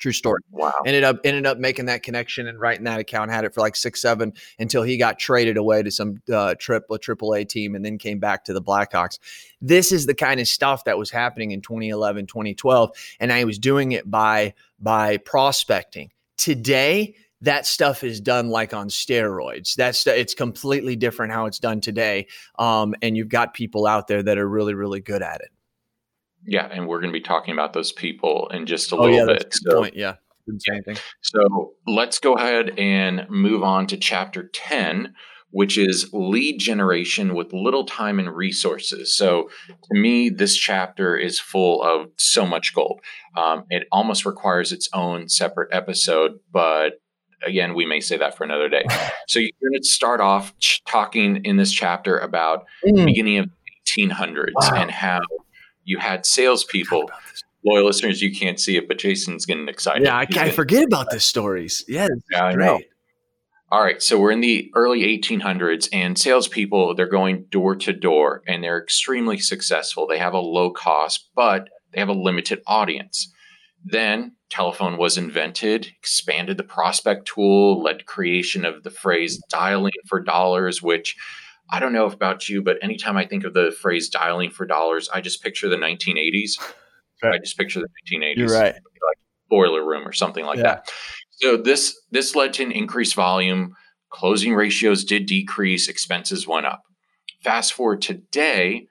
[0.00, 0.40] True story.
[0.50, 0.72] Wow.
[0.86, 3.30] Ended up ended up making that connection and writing that account.
[3.30, 6.96] Had it for like six, seven until he got traded away to some uh, triple
[6.96, 9.18] triple A team and then came back to the Blackhawks.
[9.60, 13.58] This is the kind of stuff that was happening in 2011, 2012, and I was
[13.58, 16.10] doing it by by prospecting.
[16.38, 19.74] Today, that stuff is done like on steroids.
[19.74, 22.26] That's it's completely different how it's done today.
[22.58, 25.50] Um, and you've got people out there that are really, really good at it.
[26.46, 29.16] Yeah, and we're going to be talking about those people in just a oh, little
[29.16, 29.54] yeah, bit.
[29.54, 29.96] so, point.
[29.96, 30.16] Yeah.
[31.22, 35.14] So let's go ahead and move on to chapter 10,
[35.50, 39.14] which is lead generation with little time and resources.
[39.14, 43.00] So to me, this chapter is full of so much gold.
[43.36, 47.00] Um, it almost requires its own separate episode, but
[47.46, 48.84] again, we may say that for another day.
[49.28, 53.04] So you're going to start off ch- talking in this chapter about mm.
[53.04, 53.50] beginning of
[53.96, 54.70] 1800s wow.
[54.74, 55.20] and how
[55.84, 57.10] you had salespeople.
[57.64, 60.04] Loyal listeners, you can't see it, but Jason's getting excited.
[60.04, 61.84] Yeah, I, I forget about the stories.
[61.86, 62.80] Yeah, yeah I know.
[63.72, 68.42] All right, so we're in the early 1800s, and salespeople they're going door to door,
[68.48, 70.06] and they're extremely successful.
[70.06, 73.32] They have a low cost, but they have a limited audience.
[73.84, 80.20] Then telephone was invented, expanded the prospect tool, led creation of the phrase dialing for
[80.20, 81.16] dollars, which
[81.70, 85.08] I don't know about you, but anytime I think of the phrase dialing for dollars,
[85.12, 86.60] I just picture the 1980s.
[87.22, 87.34] Right.
[87.34, 88.36] I just picture the 1980s.
[88.36, 88.74] You're right.
[88.74, 90.62] Like boiler room or something like yeah.
[90.62, 90.92] that.
[91.32, 93.74] So this this led to an increased volume.
[94.10, 96.82] Closing ratios did decrease, expenses went up.
[97.44, 98.86] Fast forward today,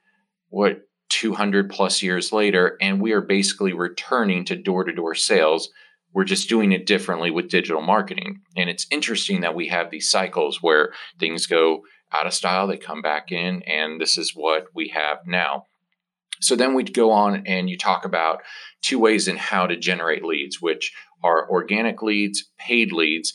[0.48, 5.70] what 200 plus years later, and we are basically returning to door to door sales.
[6.14, 8.42] We're just doing it differently with digital marketing.
[8.56, 12.78] And it's interesting that we have these cycles where things go out of style, they
[12.78, 15.66] come back in, and this is what we have now.
[16.42, 18.42] So then we'd go on and you talk about
[18.82, 20.94] two ways in how to generate leads, which
[21.24, 23.34] are organic leads, paid leads.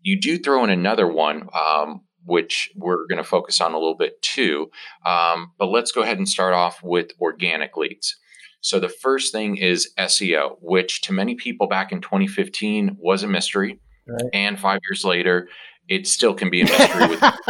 [0.00, 3.96] You do throw in another one, um, which we're going to focus on a little
[3.96, 4.70] bit too.
[5.04, 8.16] Um, but let's go ahead and start off with organic leads.
[8.60, 13.28] So the first thing is SEO, which to many people back in 2015 was a
[13.28, 13.80] mystery.
[14.08, 14.30] Right.
[14.32, 15.48] And five years later,
[15.88, 17.20] it still can be a mystery with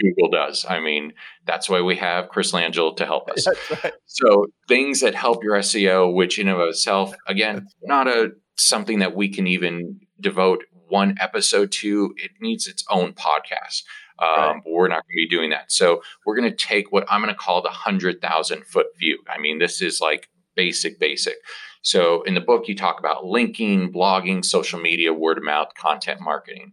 [0.00, 0.64] Google does.
[0.68, 1.12] I mean,
[1.46, 3.46] that's why we have Chris Langille to help us.
[3.70, 3.92] Right.
[4.06, 9.14] So things that help your SEO, which in of itself, again, not a something that
[9.14, 12.14] we can even devote one episode to.
[12.16, 13.84] It needs its own podcast.
[14.18, 14.62] Um, right.
[14.66, 15.72] We're not going to be doing that.
[15.72, 19.18] So we're going to take what I'm going to call the 100,000 foot view.
[19.28, 21.36] I mean, this is like basic, basic.
[21.82, 26.20] So in the book, you talk about linking, blogging, social media, word of mouth, content
[26.20, 26.72] marketing.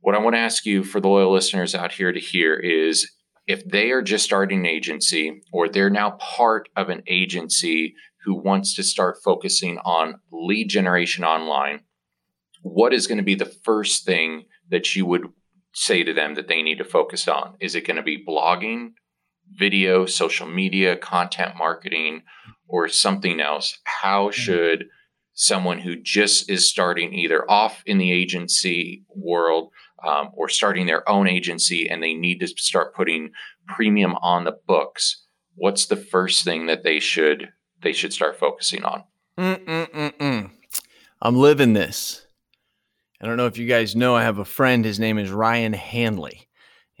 [0.00, 3.10] What I want to ask you for the loyal listeners out here to hear is
[3.46, 8.34] if they are just starting an agency or they're now part of an agency who
[8.34, 11.80] wants to start focusing on lead generation online,
[12.62, 15.26] what is going to be the first thing that you would
[15.72, 17.54] say to them that they need to focus on?
[17.60, 18.92] Is it going to be blogging,
[19.52, 22.22] video, social media, content marketing,
[22.66, 23.78] or something else?
[23.84, 24.32] How mm-hmm.
[24.32, 24.84] should
[25.32, 29.70] someone who just is starting either off in the agency world
[30.06, 33.30] um, or starting their own agency and they need to start putting
[33.66, 35.24] premium on the books?
[35.54, 39.04] What's the first thing that they should they should start focusing on?
[39.38, 40.50] Mm-mm-mm-mm.
[41.22, 42.26] I'm living this.
[43.20, 44.84] I don't know if you guys know, I have a friend.
[44.84, 46.48] His name is Ryan Hanley.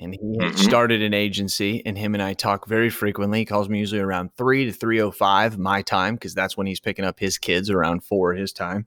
[0.00, 0.56] And he mm-hmm.
[0.56, 3.40] started an agency, and him and I talk very frequently.
[3.40, 6.68] He calls me usually around three to three o five my time because that's when
[6.68, 8.86] he's picking up his kids around four his time.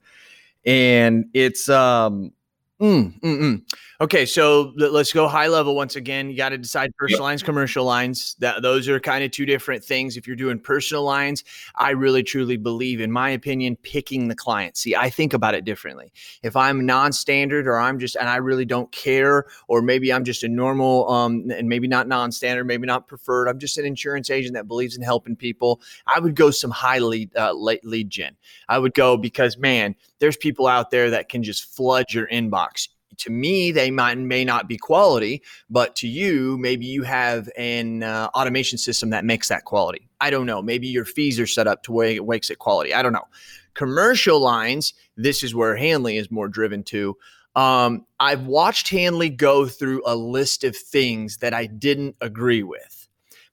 [0.64, 2.32] And it's um
[2.82, 3.62] Mm, mm, mm.
[4.00, 6.28] Okay, so let's go high level once again.
[6.28, 8.34] You got to decide personal lines, commercial lines.
[8.40, 10.16] That those are kind of two different things.
[10.16, 11.44] If you're doing personal lines,
[11.76, 14.76] I really truly believe, in my opinion, picking the client.
[14.76, 16.12] See, I think about it differently.
[16.42, 20.42] If I'm non-standard, or I'm just, and I really don't care, or maybe I'm just
[20.42, 23.46] a normal, um, and maybe not non-standard, maybe not preferred.
[23.46, 25.80] I'm just an insurance agent that believes in helping people.
[26.08, 28.36] I would go some high lead uh, lead gen.
[28.68, 32.88] I would go because man, there's people out there that can just flood your inbox.
[33.18, 38.04] To me they might may not be quality but to you maybe you have an
[38.04, 40.08] uh, automation system that makes that quality.
[40.20, 40.62] I don't know.
[40.62, 42.94] Maybe your fees are set up to where it wakes it quality.
[42.94, 43.26] I don't know.
[43.74, 47.16] Commercial lines this is where hanley is more driven to.
[47.54, 53.01] Um, i've watched hanley go through a list of things that i didn't agree with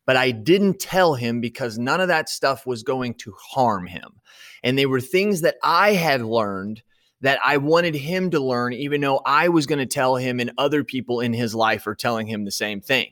[0.10, 4.20] but i didn't tell him because none of that stuff was going to harm him
[4.64, 6.82] and they were things that i had learned
[7.22, 10.52] that I wanted him to learn, even though I was going to tell him and
[10.58, 13.12] other people in his life are telling him the same thing.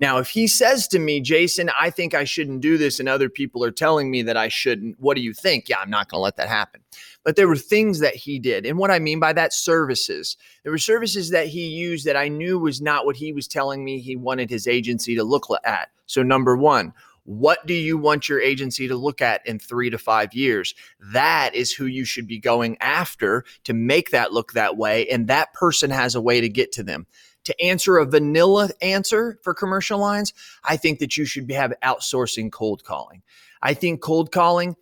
[0.00, 3.28] Now, if he says to me, Jason, I think I shouldn't do this, and other
[3.28, 5.68] people are telling me that I shouldn't, what do you think?
[5.68, 6.80] Yeah, I'm not going to let that happen.
[7.24, 8.64] But there were things that he did.
[8.64, 10.36] And what I mean by that, services.
[10.62, 13.84] There were services that he used that I knew was not what he was telling
[13.84, 15.88] me he wanted his agency to look at.
[16.06, 16.92] So, number one,
[17.28, 20.74] what do you want your agency to look at in three to five years?
[20.98, 25.06] That is who you should be going after to make that look that way.
[25.08, 27.06] And that person has a way to get to them.
[27.48, 30.34] To answer a vanilla answer for commercial lines,
[30.64, 33.22] I think that you should have outsourcing cold calling.
[33.62, 34.76] I think cold calling,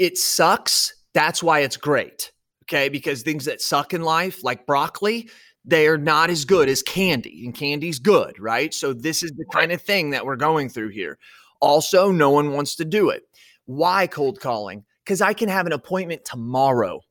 [0.00, 0.94] it sucks.
[1.14, 2.32] That's why it's great.
[2.64, 2.88] Okay.
[2.88, 5.30] Because things that suck in life, like broccoli,
[5.64, 8.74] they are not as good as candy, and candy's good, right?
[8.74, 11.18] So, this is the kind of thing that we're going through here.
[11.60, 13.22] Also, no one wants to do it.
[13.66, 14.84] Why cold calling?
[15.04, 17.02] Because I can have an appointment tomorrow.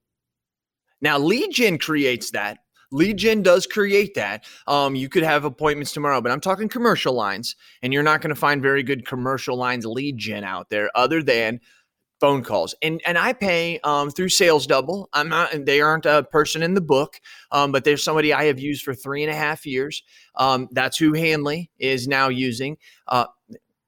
[1.00, 2.58] Now, lead gen creates that.
[2.92, 4.46] Lead gen does create that.
[4.68, 8.34] Um, you could have appointments tomorrow, but I'm talking commercial lines, and you're not going
[8.34, 11.62] to find very good commercial lines lead gen out there other than
[12.22, 12.76] phone calls.
[12.82, 15.10] And and I pay um, through Sales Double.
[15.12, 17.20] I'm not, and they aren't a person in the book,
[17.52, 20.04] um, but there's somebody I have used for three and a half years.
[20.36, 22.78] Um, that's who Hanley is now using.
[23.08, 23.26] Uh,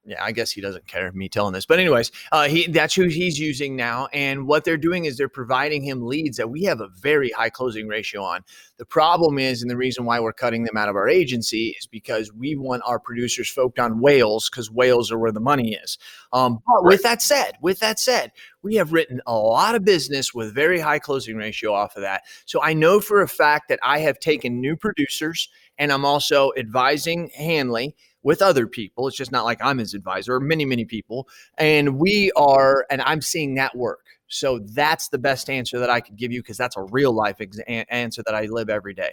[0.06, 3.08] yeah, I guess he doesn't care me telling this, but anyways, uh, he that's who
[3.08, 6.82] he's using now, and what they're doing is they're providing him leads that we have
[6.82, 8.42] a very high closing ratio on.
[8.78, 11.88] The problem is, and the reason why we're cutting them out of our agency is
[11.88, 15.98] because we want our producers focused on whales because whales are where the money is.
[16.34, 20.34] Um, but with that said, with that said, we have written a lot of business
[20.34, 22.24] with very high closing ratio off of that.
[22.46, 26.52] So I know for a fact that I have taken new producers, and I'm also
[26.58, 29.08] advising Hanley with other people.
[29.08, 31.28] It's just not like I'm his advisor many, many people.
[31.58, 34.06] And we are, and I'm seeing that work.
[34.28, 37.38] So that's the best answer that I could give you because that's a real life
[37.40, 39.12] ex- answer that I live every day.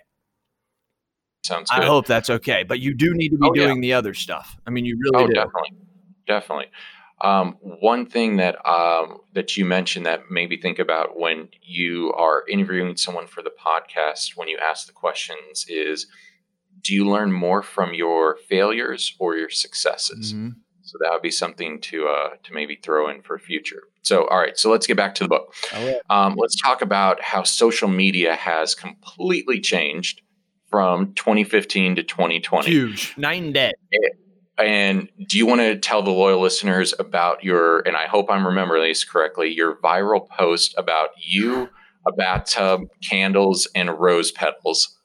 [1.43, 1.83] Sounds good.
[1.83, 2.63] I hope that's okay.
[2.63, 3.89] But you do need to be oh, doing yeah.
[3.89, 4.57] the other stuff.
[4.67, 5.35] I mean, you really oh, do.
[5.35, 5.79] Definitely.
[6.27, 6.67] Definitely.
[7.23, 12.13] Um, one thing that um, that you mentioned that made me think about when you
[12.15, 16.07] are interviewing someone for the podcast, when you ask the questions, is
[16.83, 20.33] do you learn more from your failures or your successes?
[20.33, 20.51] Mm-hmm.
[20.83, 23.85] So that would be something to uh, to maybe throw in for future.
[24.03, 25.55] So all right, so let's get back to the book.
[26.09, 30.23] Um, let's talk about how social media has completely changed
[30.69, 32.71] from 2015 to 2020.
[32.71, 33.73] Huge, night and day.
[34.59, 37.81] And do you want to tell the loyal listeners about your?
[37.81, 39.49] And I hope I'm remembering this correctly.
[39.49, 41.69] Your viral post about you,
[42.07, 44.97] a bathtub, candles, and rose petals.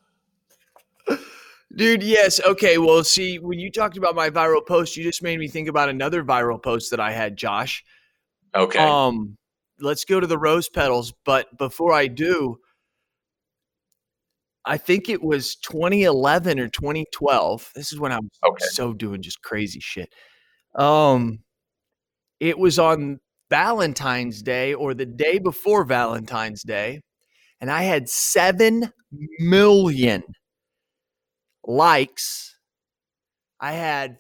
[1.76, 2.40] Dude, yes.
[2.40, 2.78] Okay.
[2.78, 5.90] Well, see, when you talked about my viral post, you just made me think about
[5.90, 7.84] another viral post that I had, Josh.
[8.56, 8.80] Okay.
[8.80, 9.38] Um,
[9.80, 11.14] let's go to the rose petals.
[11.26, 12.58] But before I do,
[14.66, 17.72] I think it was 2011 or 2012.
[17.76, 18.66] This is when I'm okay.
[18.70, 20.14] so doing just crazy shit.
[20.76, 21.40] Um,
[22.40, 27.02] it was on Valentine's Day or the day before Valentine's Day,
[27.60, 28.92] and I had seven
[29.40, 30.24] million
[31.68, 32.56] likes.
[33.60, 34.18] I had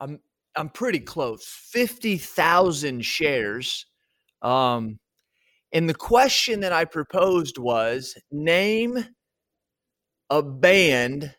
[0.00, 0.20] I'm
[0.56, 1.44] I'm pretty close.
[1.72, 3.86] 50,000 shares.
[4.42, 4.98] Um
[5.72, 9.06] and the question that I proposed was name
[10.30, 11.34] a band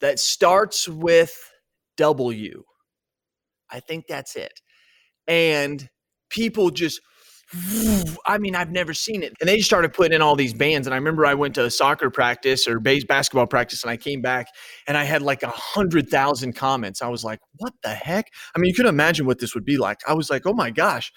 [0.00, 1.34] that starts with
[1.96, 2.62] W.
[3.70, 4.60] I think that's it.
[5.26, 5.88] And
[6.30, 7.00] people just
[8.26, 9.34] I mean, I've never seen it.
[9.40, 10.86] And they just started putting in all these bands.
[10.86, 13.96] And I remember I went to a soccer practice or base basketball practice and I
[13.96, 14.46] came back
[14.86, 17.02] and I had like a hundred thousand comments.
[17.02, 18.30] I was like, what the heck?
[18.54, 19.98] I mean, you can imagine what this would be like.
[20.08, 21.12] I was like, oh my gosh.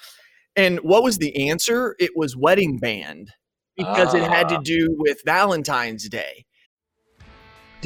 [0.56, 1.96] And what was the answer?
[2.00, 3.32] It was wedding band
[3.76, 4.62] because it had to ah.
[4.64, 6.47] do with Valentine's Day.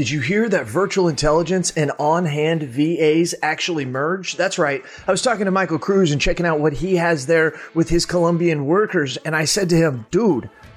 [0.02, 4.36] Did you hear that virtual intelligence and on hand VAs actually merged?
[4.36, 4.84] That's right.
[5.08, 8.08] I was talking to Michael Cruz and checking out what he has there with his
[8.08, 9.18] Colombian workers.
[9.18, 10.50] And I said to him, dude,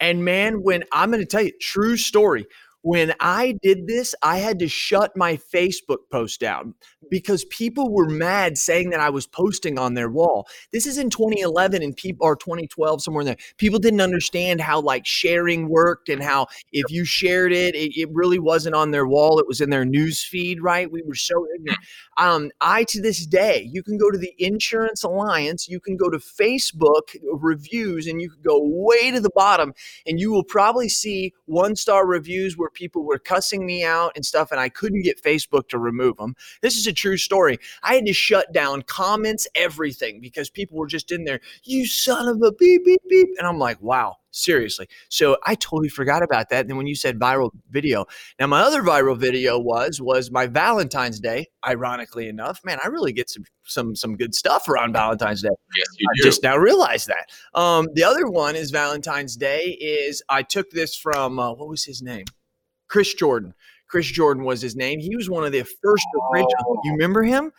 [0.00, 2.46] And man, when I'm going to tell you, true story,
[2.82, 6.74] when I did this, I had to shut my Facebook post down
[7.10, 10.46] because people were mad saying that I was posting on their wall.
[10.72, 13.36] This is in 2011 and people or 2012 somewhere in there.
[13.56, 18.08] People didn't understand how like sharing worked and how if you shared it, it, it
[18.12, 19.38] really wasn't on their wall.
[19.40, 20.90] It was in their news feed, right?
[20.90, 21.80] We were so ignorant.
[22.16, 26.10] Um, I to this day, you can go to the Insurance Alliance, you can go
[26.10, 29.72] to Facebook reviews, and you can go way to the bottom,
[30.06, 34.24] and you will probably see one star reviews where people were cussing me out and
[34.24, 36.34] stuff, and I couldn't get Facebook to remove them.
[36.62, 37.58] This is a true story.
[37.82, 42.28] I had to shut down comments, everything, because people were just in there, you son
[42.28, 43.28] of a beep, beep, beep.
[43.38, 44.88] And I'm like, wow, seriously.
[45.08, 46.60] So I totally forgot about that.
[46.62, 48.06] And then when you said viral video,
[48.38, 51.48] now my other viral video was was my Valentine's Day.
[51.66, 55.48] Ironically enough, man, I really get some some some good stuff around Valentine's Day.
[55.76, 56.22] Yes, you I do.
[56.22, 57.58] just now realized that.
[57.58, 59.76] Um, the other one is Valentine's Day.
[59.80, 62.24] Is I took this from uh, what was his name?
[62.88, 63.54] Chris Jordan.
[63.88, 65.00] Chris Jordan was his name.
[65.00, 66.80] He was one of the first original.
[66.84, 67.52] You remember him?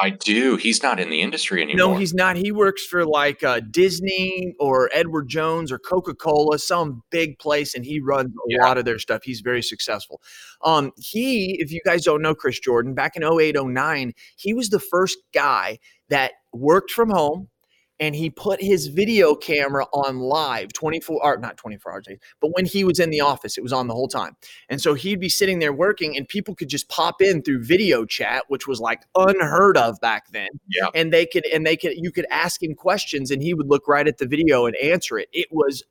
[0.00, 0.54] I do.
[0.56, 1.76] He's not in the industry anymore.
[1.94, 2.36] No, he's not.
[2.36, 7.74] He works for like uh, Disney or Edward Jones or Coca Cola, some big place,
[7.74, 8.62] and he runs a Yeah.
[8.62, 9.22] lot of their stuff.
[9.24, 10.20] He's very successful.
[10.64, 14.68] Um, he, if you guys don't know Chris Jordan, back in 08, 09, he was
[14.68, 17.48] the first guy that worked from home
[18.00, 22.06] and he put his video camera on live 24 or not 24 hours
[22.40, 24.36] but when he was in the office, it was on the whole time.
[24.70, 28.04] And so he'd be sitting there working and people could just pop in through video
[28.06, 30.88] chat, which was like unheard of back then Yeah.
[30.94, 33.86] and they could and they could you could ask him questions and he would look
[33.86, 35.82] right at the video and answer it it was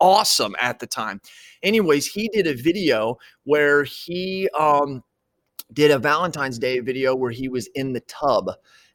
[0.00, 1.20] awesome at the time
[1.62, 5.02] anyways he did a video where he um
[5.72, 8.50] did a valentine's day video where he was in the tub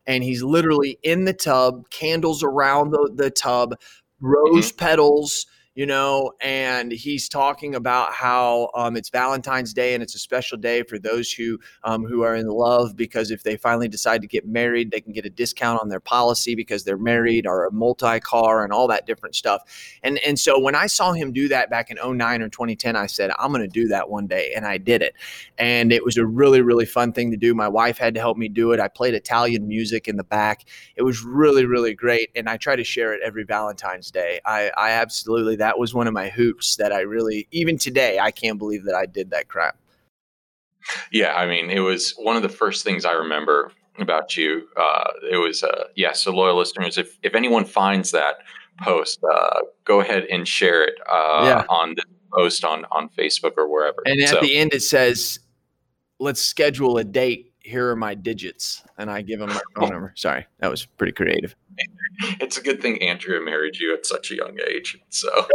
[0.07, 4.27] and he's literally in the tub candles around the, the tub mm-hmm.
[4.27, 5.45] rose petals
[5.77, 10.57] you know, and he's talking about how um, it's Valentine's Day and it's a special
[10.57, 14.27] day for those who um, who are in love because if they finally decide to
[14.27, 17.71] get married, they can get a discount on their policy because they're married or a
[17.71, 19.61] multi car and all that different stuff.
[20.01, 23.05] And and so when I saw him do that back in 09 or 2010, I
[23.05, 25.13] said I'm going to do that one day, and I did it.
[25.59, 27.53] And it was a really really fun thing to do.
[27.53, 28.79] My wife had to help me do it.
[28.79, 30.65] I played Italian music in the back.
[30.95, 34.39] It was really really great, and I try to share it every Valentine's Day.
[34.43, 38.29] I I absolutely that was one of my hoops that I really even today I
[38.31, 39.75] can't believe that I did that crap.
[41.11, 44.67] Yeah, I mean, it was one of the first things I remember about you.
[44.77, 48.35] Uh, it was, uh, yeah, so loyal listeners, if, if anyone finds that
[48.81, 51.65] post, uh, go ahead and share it uh, Yeah.
[51.67, 52.03] on the
[52.33, 54.01] post on, on Facebook or wherever.
[54.05, 55.39] And at So- the end, it says,
[56.19, 57.51] "Let's schedule a date.
[57.59, 60.13] Here are my digits," and I give them my phone number.
[60.15, 61.53] Sorry, that was pretty creative.
[62.39, 64.97] it's a good thing Andrea married you at such a young age.
[65.09, 65.29] So,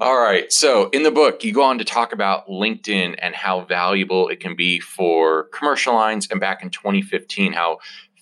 [0.00, 0.52] all right.
[0.52, 4.40] So, in the book, you go on to talk about LinkedIn and how valuable it
[4.40, 6.28] can be for commercial lines.
[6.30, 7.78] And back in 2015, how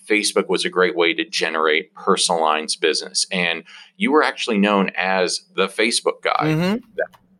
[0.07, 3.25] Facebook was a great way to generate personal lines business.
[3.31, 3.63] And
[3.97, 6.81] you were actually known as the Facebook guy Mhm.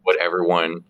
[0.04, 0.84] what everyone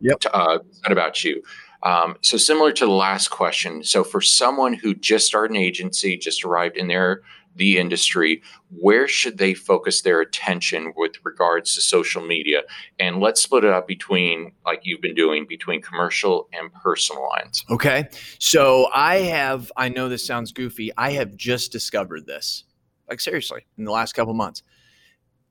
[0.00, 0.20] Yep.
[0.20, 1.42] t- uh, said about you.
[1.82, 6.16] Um, so similar to the last question, so for someone who just started an agency,
[6.16, 7.22] just arrived in their
[7.56, 12.62] the industry, where should they focus their attention with regards to social media?
[12.98, 17.64] And let's split it up between, like you've been doing, between commercial and personal lines.
[17.68, 18.08] Okay,
[18.38, 19.72] so I have.
[19.76, 20.90] I know this sounds goofy.
[20.96, 22.64] I have just discovered this,
[23.08, 24.62] like seriously, in the last couple months.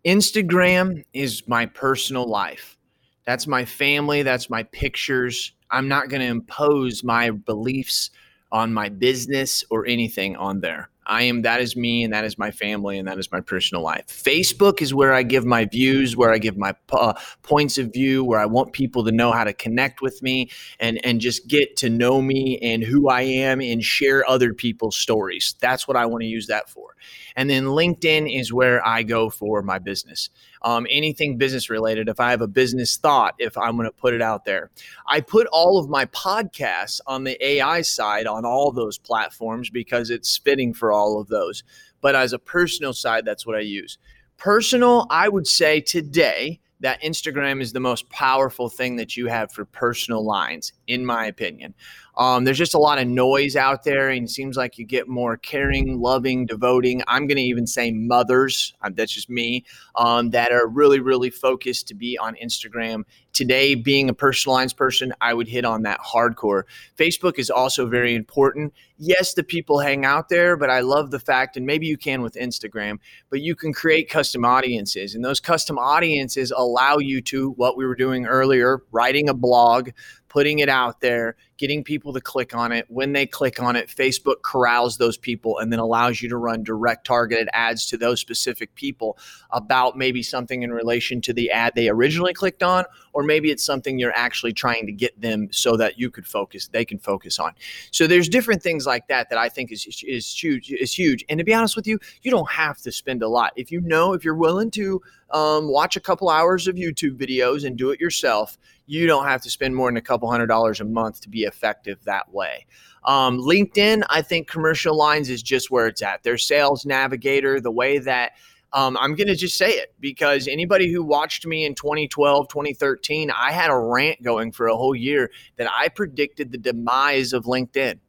[0.05, 2.77] Instagram is my personal life.
[3.25, 4.23] That's my family.
[4.23, 5.53] That's my pictures.
[5.71, 8.11] I'm not going to impose my beliefs
[8.51, 10.89] on my business or anything on there.
[11.09, 13.83] I am that is me and that is my family and that is my personal
[13.83, 14.05] life.
[14.07, 18.23] Facebook is where I give my views, where I give my uh, points of view,
[18.23, 21.75] where I want people to know how to connect with me and and just get
[21.77, 25.55] to know me and who I am and share other people's stories.
[25.59, 26.95] That's what I want to use that for.
[27.35, 30.29] And then LinkedIn is where I go for my business.
[30.61, 32.09] Um, anything business related.
[32.09, 34.71] If I have a business thought, if I'm going to put it out there,
[35.07, 40.09] I put all of my podcasts on the AI side on all those platforms because
[40.09, 41.63] it's fitting for all of those.
[42.01, 43.97] But as a personal side, that's what I use.
[44.37, 49.51] Personal, I would say today that Instagram is the most powerful thing that you have
[49.51, 51.73] for personal lines, in my opinion.
[52.19, 55.07] Um, there's just a lot of noise out there, and it seems like you get
[55.07, 57.01] more caring, loving, devoting.
[57.07, 58.73] I'm going to even say mothers.
[58.81, 59.63] uh, That's just me.
[59.95, 63.05] Um, that are really, really focused to be on Instagram.
[63.31, 66.63] Today, being a personalized person, I would hit on that hardcore.
[66.97, 68.73] Facebook is also very important.
[68.97, 72.21] Yes, the people hang out there, but I love the fact, and maybe you can
[72.21, 72.97] with Instagram,
[73.29, 77.85] but you can create custom audiences, and those custom audiences allow you to what we
[77.85, 79.91] were doing earlier, writing a blog,
[80.27, 82.85] putting it out there, getting people to click on it.
[82.87, 86.63] When they click on it, Facebook corrals those people and then allows you to run
[86.63, 89.17] direct targeted ads to those specific people
[89.51, 93.63] about maybe something in relation to the ad they originally clicked on, or maybe it's
[93.63, 97.37] something you're actually trying to get them so that you could focus, they can focus
[97.39, 97.51] on.
[97.91, 100.71] So there's different things like that that I think is is huge.
[100.71, 101.25] Is huge.
[101.27, 103.51] And to be honest with you, you don't have to spend a lot.
[103.57, 105.01] If you know, if you're willing to
[105.31, 108.57] um, watch a couple hours of YouTube videos and do it yourself,
[108.87, 111.43] you don't have to spend more than a couple hundred dollars a month to be
[111.49, 112.65] effective that way.
[113.03, 116.23] Um, LinkedIn, I think commercial lines is just where it's at.
[116.23, 118.33] Their sales navigator, the way that
[118.73, 123.31] um, I'm going to just say it because anybody who watched me in 2012, 2013,
[123.31, 127.45] I had a rant going for a whole year that I predicted the demise of
[127.45, 127.99] LinkedIn.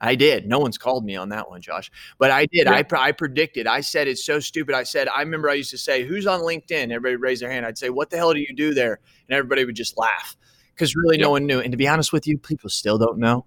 [0.00, 0.46] I did.
[0.46, 2.66] No one's called me on that one, Josh, but I did.
[2.66, 2.72] Yeah.
[2.72, 3.66] I, I predicted.
[3.66, 4.74] I said it's so stupid.
[4.74, 7.64] I said I remember I used to say, "Who's on LinkedIn?" Everybody raise their hand.
[7.64, 10.36] I'd say, "What the hell do you do there?" And everybody would just laugh
[10.76, 11.58] because really no one knew.
[11.58, 13.46] And to be honest with you, people still don't know.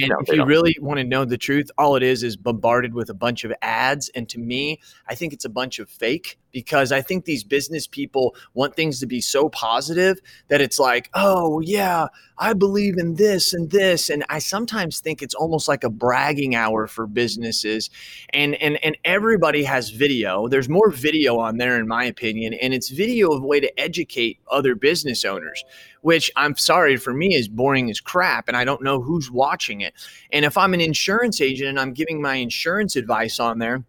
[0.00, 0.48] And no, if you don't.
[0.48, 3.52] really want to know the truth, all it is is bombarded with a bunch of
[3.62, 4.08] ads.
[4.14, 7.86] And to me, I think it's a bunch of fake because I think these business
[7.86, 12.06] people want things to be so positive that it's like, oh, yeah,
[12.38, 14.10] I believe in this and this.
[14.10, 17.90] And I sometimes think it's almost like a bragging hour for businesses.
[18.30, 20.48] And, and, and everybody has video.
[20.48, 22.54] There's more video on there, in my opinion.
[22.54, 25.62] And it's video of a way to educate other business owners,
[26.06, 28.46] which I'm sorry for me is boring as crap.
[28.46, 29.92] And I don't know who's watching it.
[30.30, 33.82] And if I'm an insurance agent and I'm giving my insurance advice on there,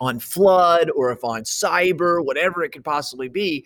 [0.00, 3.64] on flood or if on cyber, whatever it could possibly be,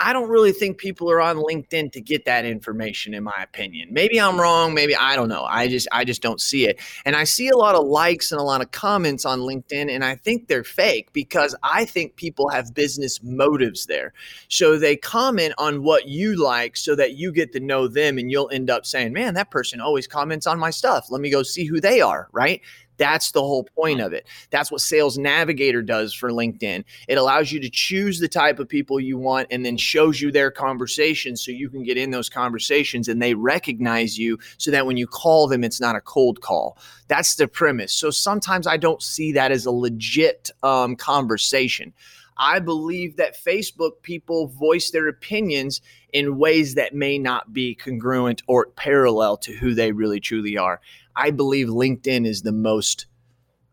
[0.00, 3.88] I don't really think people are on LinkedIn to get that information in my opinion.
[3.92, 5.44] Maybe I'm wrong, maybe I don't know.
[5.44, 6.80] I just I just don't see it.
[7.04, 10.04] And I see a lot of likes and a lot of comments on LinkedIn and
[10.04, 14.12] I think they're fake because I think people have business motives there.
[14.48, 18.30] So they comment on what you like so that you get to know them and
[18.30, 21.06] you'll end up saying, "Man, that person always comments on my stuff.
[21.10, 22.62] Let me go see who they are." Right?
[22.98, 24.26] That's the whole point of it.
[24.50, 26.84] That's what Sales Navigator does for LinkedIn.
[27.08, 30.30] It allows you to choose the type of people you want and then shows you
[30.30, 34.86] their conversations so you can get in those conversations and they recognize you so that
[34.86, 36.76] when you call them, it's not a cold call.
[37.06, 37.92] That's the premise.
[37.92, 41.94] So sometimes I don't see that as a legit um, conversation.
[42.38, 45.80] I believe that Facebook people voice their opinions
[46.12, 50.80] in ways that may not be congruent or parallel to who they really truly are.
[51.18, 53.06] I believe LinkedIn is the most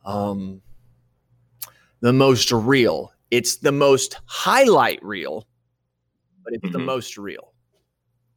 [0.03, 0.61] um,
[2.01, 3.11] the most real.
[3.29, 5.47] It's the most highlight reel,
[6.43, 6.73] but it's mm-hmm.
[6.73, 7.53] the most real.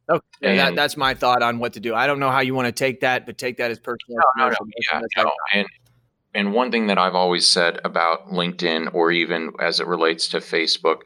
[0.09, 1.93] Okay, and, that, that's my thought on what to do.
[1.93, 4.19] I don't know how you want to take that, but take that as personal.
[4.37, 4.57] No, no, no,
[4.91, 5.31] yeah, no.
[5.53, 5.67] And
[6.33, 10.37] and one thing that I've always said about LinkedIn, or even as it relates to
[10.37, 11.01] Facebook,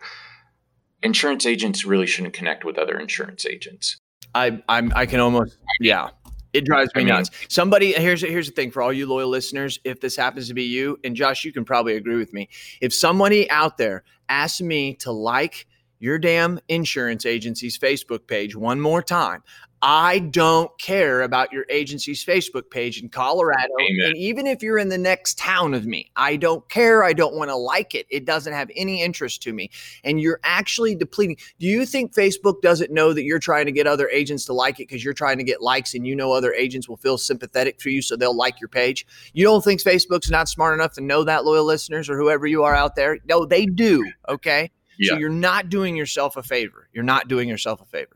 [1.01, 3.97] insurance agents really shouldn't connect with other insurance agents.
[4.35, 6.09] I I'm I can almost yeah.
[6.53, 7.31] It drives me I mean, nuts.
[7.49, 9.79] Somebody here's here's the thing for all you loyal listeners.
[9.83, 12.49] If this happens to be you, and Josh, you can probably agree with me.
[12.81, 15.67] If somebody out there asks me to like
[15.99, 19.41] your damn insurance agency's Facebook page one more time,
[19.85, 23.67] I don't care about your agency's Facebook page in Colorado.
[23.81, 24.05] Amen.
[24.05, 27.03] And even if you're in the next town of me, I don't care.
[27.03, 28.07] I don't want to like it.
[28.09, 29.71] It doesn't have any interest to me.
[30.05, 31.35] And you're actually depleting.
[31.59, 34.79] Do you think Facebook doesn't know that you're trying to get other agents to like
[34.79, 37.77] it because you're trying to get likes and you know other agents will feel sympathetic
[37.79, 39.05] to you so they'll like your page?
[39.33, 42.63] You don't think Facebook's not smart enough to know that, loyal listeners or whoever you
[42.63, 43.17] are out there?
[43.25, 44.09] No, they do.
[44.29, 44.71] Okay.
[44.97, 45.15] Yeah.
[45.15, 46.87] So you're not doing yourself a favor.
[46.93, 48.15] You're not doing yourself a favor.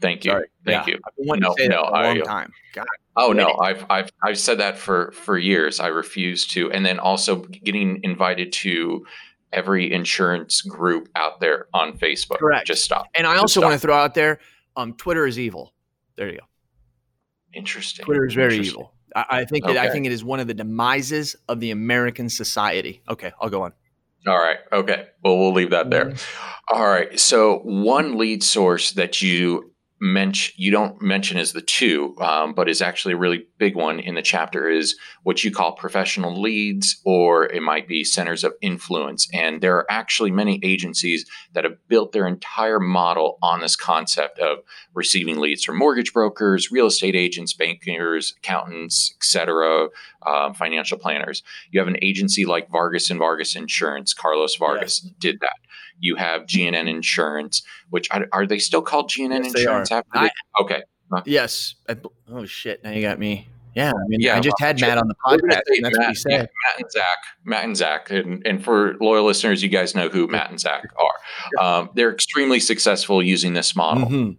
[0.00, 0.32] Thank you.
[0.32, 0.46] Sorry.
[0.64, 0.94] Thank yeah.
[0.94, 1.00] you.
[1.06, 2.52] I've been no, no, that for a long I, time.
[2.72, 2.86] God.
[3.16, 5.80] Oh no, I've I've I've said that for for years.
[5.80, 6.70] I refuse to.
[6.70, 9.04] And then also getting invited to
[9.52, 12.38] every insurance group out there on Facebook.
[12.38, 12.66] Correct.
[12.66, 13.06] Just stop.
[13.14, 14.38] And I also want to throw out there,
[14.76, 15.74] um, Twitter is evil.
[16.16, 16.44] There you go.
[17.54, 18.04] Interesting.
[18.04, 18.92] Twitter is very evil.
[19.16, 19.80] I, I think that okay.
[19.80, 23.02] I think it is one of the demises of the American society.
[23.08, 23.72] Okay, I'll go on.
[24.26, 24.58] All right.
[24.72, 25.08] Okay.
[25.22, 26.14] Well, we'll leave that there.
[26.70, 27.18] All right.
[27.18, 32.68] So, one lead source that you mention you don't mention as the two, um, but
[32.68, 37.00] is actually a really big one in the chapter is what you call professional leads,
[37.04, 39.28] or it might be centers of influence.
[39.32, 44.38] And there are actually many agencies that have built their entire model on this concept
[44.38, 44.58] of
[44.94, 49.88] receiving leads from mortgage brokers, real estate agents, bankers, accountants, etc.,
[50.26, 51.42] um, financial planners.
[51.70, 54.14] You have an agency like Vargas and Vargas Insurance.
[54.14, 55.14] Carlos Vargas yes.
[55.18, 55.56] did that.
[56.00, 59.92] You have GNN Insurance, which are, are they still called GNN yes, Insurance?
[59.92, 60.30] After I,
[60.60, 60.82] okay.
[61.24, 61.74] Yes.
[61.88, 61.96] I,
[62.30, 62.84] oh shit!
[62.84, 63.48] Now you got me.
[63.74, 65.62] Yeah, I mean, yeah, I just well, had Matt on the podcast.
[65.66, 66.30] And that's Matt, what he said.
[66.32, 70.08] Yeah, Matt and Zach, Matt and Zach, and, and for loyal listeners, you guys know
[70.08, 71.64] who Matt and Zach are.
[71.64, 74.06] Um, they're extremely successful using this model.
[74.06, 74.32] Mm-hmm.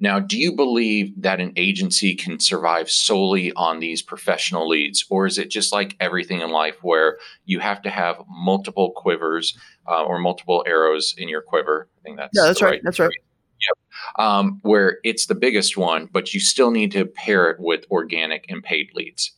[0.00, 5.26] Now, do you believe that an agency can survive solely on these professional leads, or
[5.26, 10.02] is it just like everything in life where you have to have multiple quivers uh,
[10.02, 11.88] or multiple arrows in your quiver?
[11.98, 12.70] I think that's yeah, that's right.
[12.70, 12.80] right.
[12.82, 13.10] That's right.
[13.10, 14.24] Yep.
[14.24, 18.46] Um, where it's the biggest one, but you still need to pair it with organic
[18.48, 19.32] and paid leads.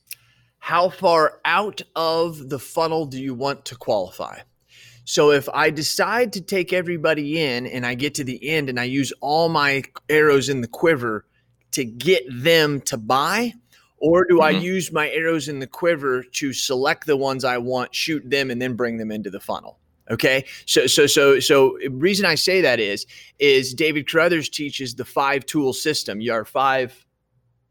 [0.60, 4.38] How far out of the funnel do you want to qualify?
[5.04, 8.78] So if I decide to take everybody in and I get to the end and
[8.78, 11.26] I use all my arrows in the quiver
[11.72, 13.54] to get them to buy,
[13.98, 14.42] or do mm-hmm.
[14.42, 18.50] I use my arrows in the quiver to select the ones I want, shoot them,
[18.50, 19.78] and then bring them into the funnel?
[20.10, 20.44] Okay.
[20.66, 23.06] So so so so reason I say that is
[23.38, 26.20] is David Carothers teaches the five tool system.
[26.20, 27.06] Your five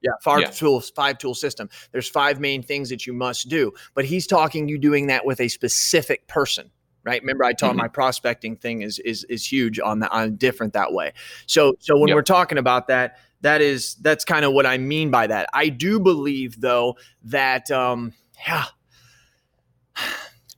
[0.01, 0.47] yeah, five yeah.
[0.47, 1.69] tools, five tool system.
[1.91, 5.39] There's five main things that you must do, but he's talking you doing that with
[5.39, 6.71] a specific person,
[7.03, 7.21] right?
[7.21, 7.79] Remember, I taught mm-hmm.
[7.79, 11.13] my prospecting thing is is is huge on the on different that way.
[11.47, 12.15] So so when yep.
[12.15, 15.49] we're talking about that, that is that's kind of what I mean by that.
[15.53, 18.13] I do believe though that um
[18.47, 18.65] yeah.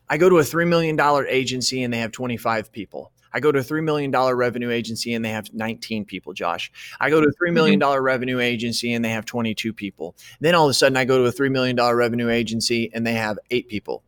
[0.10, 3.12] I go to a $3 million agency and they have 25 people.
[3.34, 6.72] I go to a $3 million revenue agency and they have 19 people, Josh.
[7.00, 7.82] I go to a $3 mm-hmm.
[7.82, 8.04] mm-hmm.
[8.04, 10.16] revenue agency and they have 22 people.
[10.40, 13.14] Then all of a sudden I go to a $3 million revenue agency and they
[13.14, 14.04] have eight people.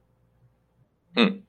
[1.17, 1.39] Hmm.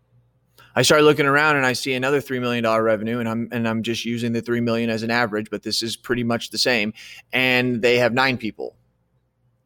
[0.77, 3.83] I start looking around and I see another $3 million revenue and I'm, and I'm
[3.83, 6.93] just using the 3 million as an average, but this is pretty much the same.
[7.33, 8.77] And they have nine people.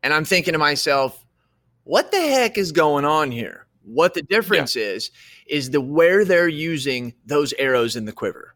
[0.04, 1.26] And I'm thinking to myself,
[1.82, 3.66] what the heck is going on here?
[3.82, 4.84] What the difference yeah.
[4.84, 5.10] is
[5.48, 8.54] is the where they're using those arrows in the quiver.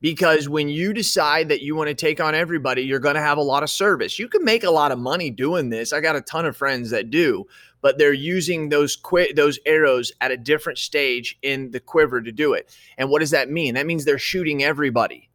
[0.00, 3.36] Because when you decide that you want to take on everybody, you're going to have
[3.36, 4.18] a lot of service.
[4.18, 5.92] You can make a lot of money doing this.
[5.92, 7.46] I got a ton of friends that do,
[7.80, 12.32] but they're using those qu- those arrows at a different stage in the quiver to
[12.32, 12.74] do it.
[12.98, 13.74] And what does that mean?
[13.74, 15.30] That means they're shooting everybody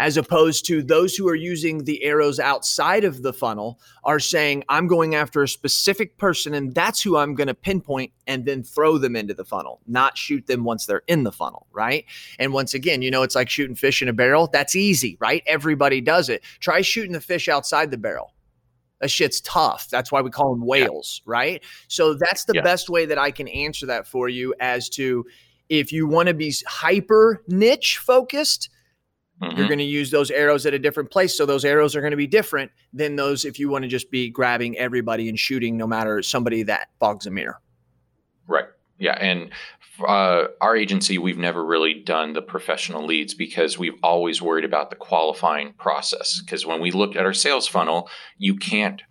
[0.00, 4.64] as opposed to those who are using the arrows outside of the funnel are saying,
[4.66, 8.62] I'm going after a specific person and that's who I'm going to pinpoint and then
[8.62, 12.06] throw them into the funnel, not shoot them once they're in the funnel, right?
[12.38, 14.48] And once again, you know, it's like shooting fish in a barrel.
[14.50, 15.42] That's easy, right?
[15.46, 16.42] Everybody does it.
[16.60, 18.32] Try shooting the fish outside the barrel.
[19.00, 19.88] That shit's tough.
[19.90, 21.30] That's why we call them whales, yeah.
[21.30, 21.64] right?
[21.88, 22.62] So that's the yeah.
[22.62, 25.24] best way that I can answer that for you as to
[25.68, 28.68] if you want to be hyper niche focused,
[29.42, 29.56] Mm-hmm.
[29.56, 31.36] You're going to use those arrows at a different place.
[31.36, 34.10] So those arrows are going to be different than those if you want to just
[34.10, 37.58] be grabbing everybody and shooting no matter somebody that bogs a mirror.
[38.46, 38.66] Right.
[38.98, 39.16] Yeah.
[39.18, 39.50] And
[40.02, 44.90] uh, our agency, we've never really done the professional leads because we've always worried about
[44.90, 46.40] the qualifying process.
[46.40, 49.02] Because when we look at our sales funnel, you can't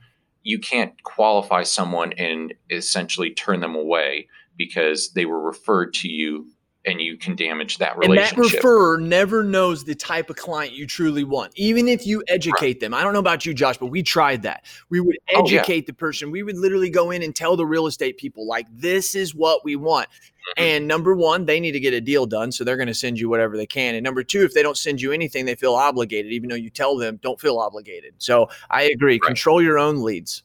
[0.41, 4.27] you can't qualify someone and essentially turn them away
[4.57, 6.47] because they were referred to you
[6.85, 8.37] and you can damage that relationship.
[8.37, 12.23] And that referrer never knows the type of client you truly want, even if you
[12.29, 12.79] educate right.
[12.79, 12.93] them.
[12.93, 14.65] I don't know about you, Josh, but we tried that.
[14.89, 15.81] We would educate oh, yeah.
[15.87, 16.31] the person.
[16.31, 19.65] We would literally go in and tell the real estate people, like, this is what
[19.65, 20.07] we want.
[20.07, 20.63] Mm-hmm.
[20.63, 22.51] And number one, they need to get a deal done.
[22.51, 23.95] So they're going to send you whatever they can.
[23.95, 26.69] And number two, if they don't send you anything, they feel obligated, even though you
[26.69, 28.13] tell them don't feel obligated.
[28.19, 29.19] So I agree.
[29.21, 29.27] Right.
[29.27, 30.43] Control your own leads.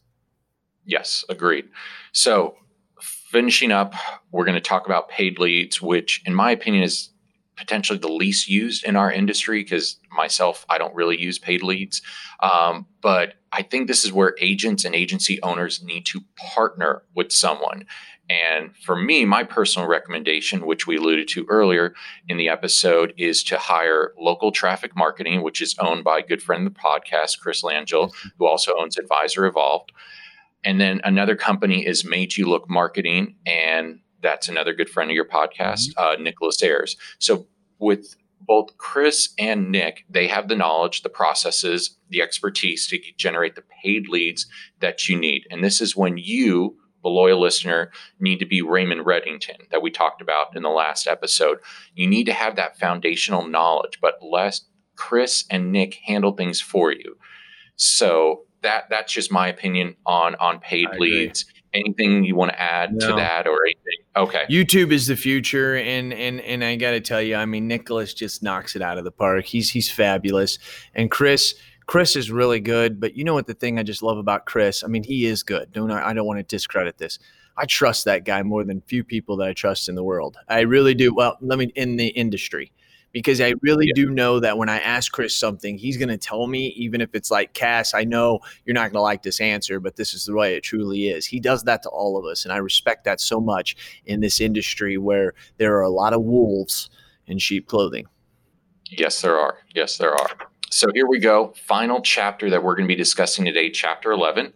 [0.85, 1.67] Yes, agreed.
[2.13, 2.57] So
[3.35, 3.95] finishing up,
[4.31, 7.11] we're going to talk about paid leads, which, in my opinion, is
[7.57, 12.01] potentially the least used in our industry because myself, I don't really use paid leads.
[12.39, 16.21] Um, but I think this is where agents and agency owners need to
[16.55, 17.87] partner with someone.
[18.31, 21.93] And for me, my personal recommendation, which we alluded to earlier
[22.29, 26.41] in the episode, is to hire local traffic marketing, which is owned by a good
[26.41, 29.91] friend of the podcast, Chris Langille, who also owns Advisor Evolved.
[30.65, 35.15] And then another company is Made You Look Marketing, and that's another good friend of
[35.15, 36.03] your podcast, mm-hmm.
[36.03, 36.97] uh, Nicholas Ayers.
[37.19, 37.47] So
[37.79, 43.55] with both Chris and Nick, they have the knowledge, the processes, the expertise to generate
[43.55, 44.47] the paid leads
[44.81, 45.47] that you need.
[45.51, 49.91] And this is when you, the loyal listener, need to be Raymond Reddington that we
[49.91, 51.59] talked about in the last episode.
[51.95, 54.61] You need to have that foundational knowledge, but let
[54.97, 57.17] Chris and Nick handle things for you.
[57.77, 61.47] So that that's just my opinion on on paid leads.
[61.73, 63.09] Anything you want to add no.
[63.09, 64.05] to that or anything?
[64.17, 64.45] Okay.
[64.49, 68.15] YouTube is the future, and and and I got to tell you, I mean, Nicholas
[68.15, 69.45] just knocks it out of the park.
[69.45, 70.59] He's he's fabulous,
[70.95, 71.55] and Chris.
[71.87, 74.83] Chris is really good, but you know what the thing I just love about Chris?
[74.83, 75.71] I mean, he is good.
[75.71, 77.19] Don't I, I don't want to discredit this.
[77.59, 80.39] I trust that guy more than few people that I trust in the world.
[80.49, 81.13] I really do.
[81.13, 82.73] Well, let me in the industry
[83.15, 83.93] because I really yeah.
[83.95, 87.15] do know that when I ask Chris something, he's going to tell me, even if
[87.15, 90.25] it's like, Cass, I know you're not going to like this answer, but this is
[90.25, 91.25] the way it truly is.
[91.25, 92.45] He does that to all of us.
[92.45, 96.23] And I respect that so much in this industry where there are a lot of
[96.23, 96.91] wolves
[97.29, 98.07] in sheep clothing.
[98.91, 99.59] Yes, there are.
[99.73, 100.31] Yes, there are.
[100.71, 101.55] So here we go.
[101.57, 104.53] Final chapter that we're going to be discussing today, chapter 11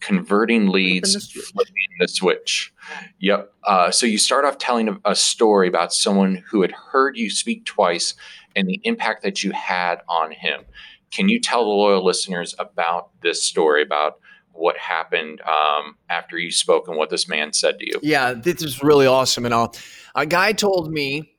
[0.00, 2.72] converting leads, flipping the switch.
[3.18, 3.52] Yep.
[3.64, 7.30] Uh, so you start off telling a, a, story about someone who had heard you
[7.30, 8.14] speak twice
[8.56, 10.62] and the impact that you had on him.
[11.10, 14.20] Can you tell the loyal listeners about this story about
[14.52, 18.00] what happened um, after you spoke and what this man said to you?
[18.02, 19.44] Yeah, this is really awesome.
[19.44, 19.74] And all.
[20.14, 21.37] a guy told me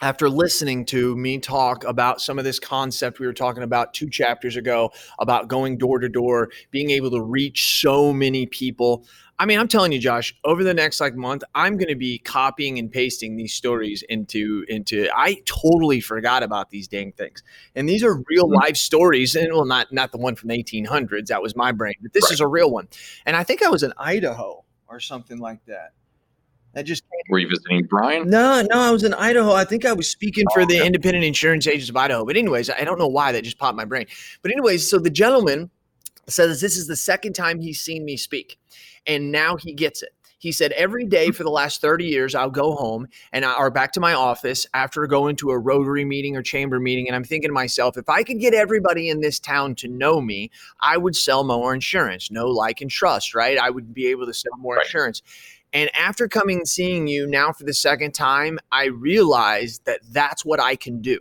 [0.00, 4.08] after listening to me talk about some of this concept we were talking about two
[4.08, 9.06] chapters ago about going door to door, being able to reach so many people.
[9.38, 12.18] I mean, I'm telling you, Josh, over the next like month, I'm going to be
[12.18, 15.08] copying and pasting these stories into into.
[15.14, 17.42] I totally forgot about these dang things,
[17.74, 18.54] and these are real mm-hmm.
[18.54, 19.34] life stories.
[19.34, 21.26] And well, not not the one from the 1800s.
[21.26, 22.32] That was my brain, but this right.
[22.32, 22.88] is a real one.
[23.26, 25.92] And I think I was in Idaho or something like that.
[26.76, 28.28] I just were you visiting Brian?
[28.28, 29.52] No, no, I was in Idaho.
[29.52, 32.24] I think I was speaking for the Independent Insurance Agents of Idaho.
[32.24, 34.06] But anyways, I don't know why that just popped my brain.
[34.42, 35.70] But anyways, so the gentleman
[36.28, 38.58] says this is the second time he's seen me speak,
[39.06, 40.10] and now he gets it.
[40.44, 43.70] He said every day for the last 30 years, I'll go home and I, or
[43.70, 47.06] back to my office after going to a Rotary meeting or chamber meeting.
[47.06, 50.20] And I'm thinking to myself, if I could get everybody in this town to know
[50.20, 50.50] me,
[50.80, 53.56] I would sell more insurance, no like, and trust, right?
[53.56, 54.84] I would be able to sell more right.
[54.84, 55.22] insurance.
[55.74, 60.44] And after coming and seeing you now for the second time, I realized that that's
[60.44, 61.18] what I can do.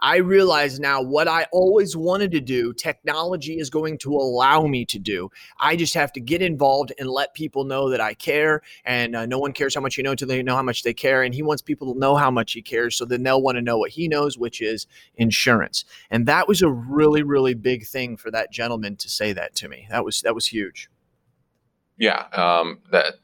[0.00, 4.84] I realize now what I always wanted to do, technology is going to allow me
[4.86, 5.30] to do.
[5.58, 8.60] I just have to get involved and let people know that I care.
[8.84, 10.92] And uh, no one cares how much you know until they know how much they
[10.92, 11.22] care.
[11.22, 12.96] And he wants people to know how much he cares.
[12.96, 15.84] So then they'll want to know what he knows, which is insurance.
[16.10, 19.68] And that was a really, really big thing for that gentleman to say that to
[19.68, 19.86] me.
[19.90, 20.90] That was, that was huge.
[21.96, 22.26] Yeah.
[22.32, 23.14] Um, that,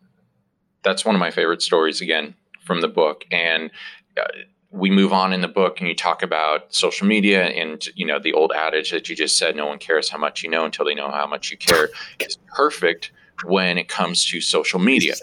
[0.82, 3.24] that's one of my favorite stories again from the book.
[3.30, 3.70] And
[4.16, 4.24] uh,
[4.72, 8.18] we move on in the book and you talk about social media and you know
[8.18, 10.84] the old adage that you just said no one cares how much you know until
[10.84, 13.12] they know how much you care is perfect
[13.44, 15.14] when it comes to social media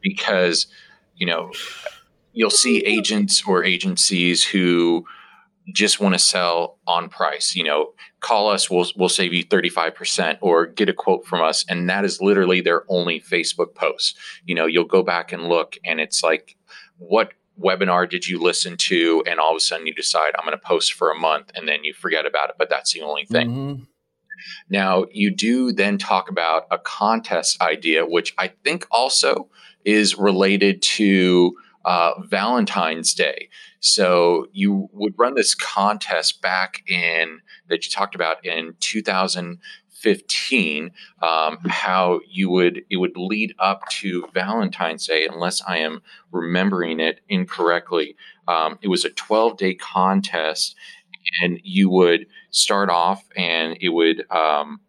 [0.00, 0.66] because
[1.14, 1.52] you know
[2.32, 5.04] you'll see agents or agencies who
[5.72, 7.92] just want to sell on price you know
[8.26, 11.64] call us we'll we'll save you 35% or get a quote from us.
[11.68, 14.16] And that is literally their only facebook post.
[14.44, 16.56] You know you'll go back and look and it's like
[16.98, 19.22] what webinar did you listen to?
[19.28, 21.68] And all of a sudden you decide i'm going to post for a month and
[21.68, 23.50] then you forget about it but that's the only thing.
[23.50, 23.82] Mm-hmm.
[24.70, 29.48] now you do then talk about a contest idea which i think also
[29.84, 31.54] is related to
[31.84, 33.48] uh, valentine's day
[33.86, 40.90] so you would run this contest back in that you talked about in 2015,
[41.22, 46.98] um, how you would it would lead up to Valentine's Day, unless I am remembering
[46.98, 48.16] it incorrectly.
[48.48, 50.74] Um, it was a 12 day contest,
[51.40, 54.80] and you would start off, and it would um,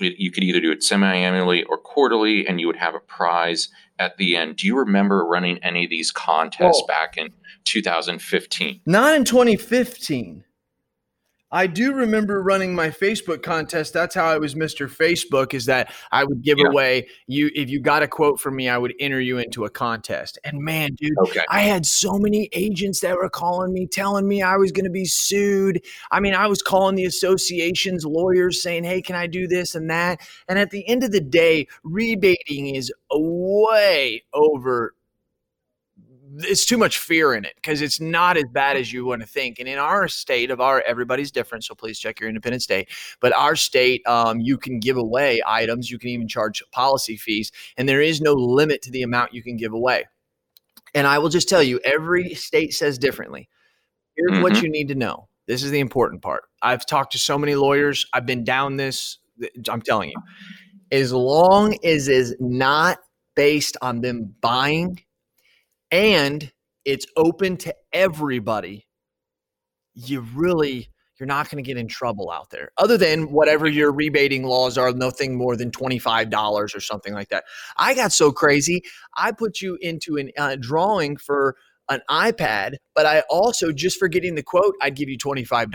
[0.00, 3.68] you could either do it semi-annually or quarterly and you would have a prize
[3.98, 4.56] at the end.
[4.56, 6.86] Do you remember running any of these contests oh.
[6.86, 7.32] back in
[7.64, 10.44] 2015 not in 2015
[11.54, 13.92] I do remember running my Facebook contest.
[13.92, 14.90] That's how I was Mr.
[14.90, 15.54] Facebook.
[15.54, 16.66] Is that I would give yeah.
[16.66, 19.70] away you if you got a quote from me, I would enter you into a
[19.70, 20.36] contest.
[20.42, 21.44] And man, dude, okay.
[21.48, 24.90] I had so many agents that were calling me, telling me I was going to
[24.90, 25.80] be sued.
[26.10, 29.88] I mean, I was calling the association's lawyers saying, "Hey, can I do this and
[29.90, 34.94] that?" And at the end of the day, rebating is way over
[36.38, 39.26] it's too much fear in it because it's not as bad as you want to
[39.26, 39.58] think.
[39.58, 42.88] And in our state of our everybody's different, so please check your independent state.
[43.20, 47.52] But our state, um, you can give away items, you can even charge policy fees,
[47.76, 50.04] and there is no limit to the amount you can give away.
[50.94, 53.48] And I will just tell you, every state says differently.
[54.16, 54.42] Here's mm-hmm.
[54.42, 55.28] what you need to know.
[55.46, 56.44] This is the important part.
[56.62, 58.06] I've talked to so many lawyers.
[58.12, 59.18] I've been down this.
[59.68, 60.16] I'm telling you,
[60.90, 62.98] as long as is not
[63.34, 65.00] based on them buying
[65.94, 66.50] and
[66.84, 68.84] it's open to everybody,
[69.94, 70.90] you really
[71.20, 74.76] you're not going to get in trouble out there other than whatever your rebating laws
[74.76, 77.44] are nothing more than $25 or something like that.
[77.76, 78.82] I got so crazy
[79.16, 81.54] i put you into a uh, drawing for
[81.88, 85.70] an ipad but i also just for getting the quote i'd give you $25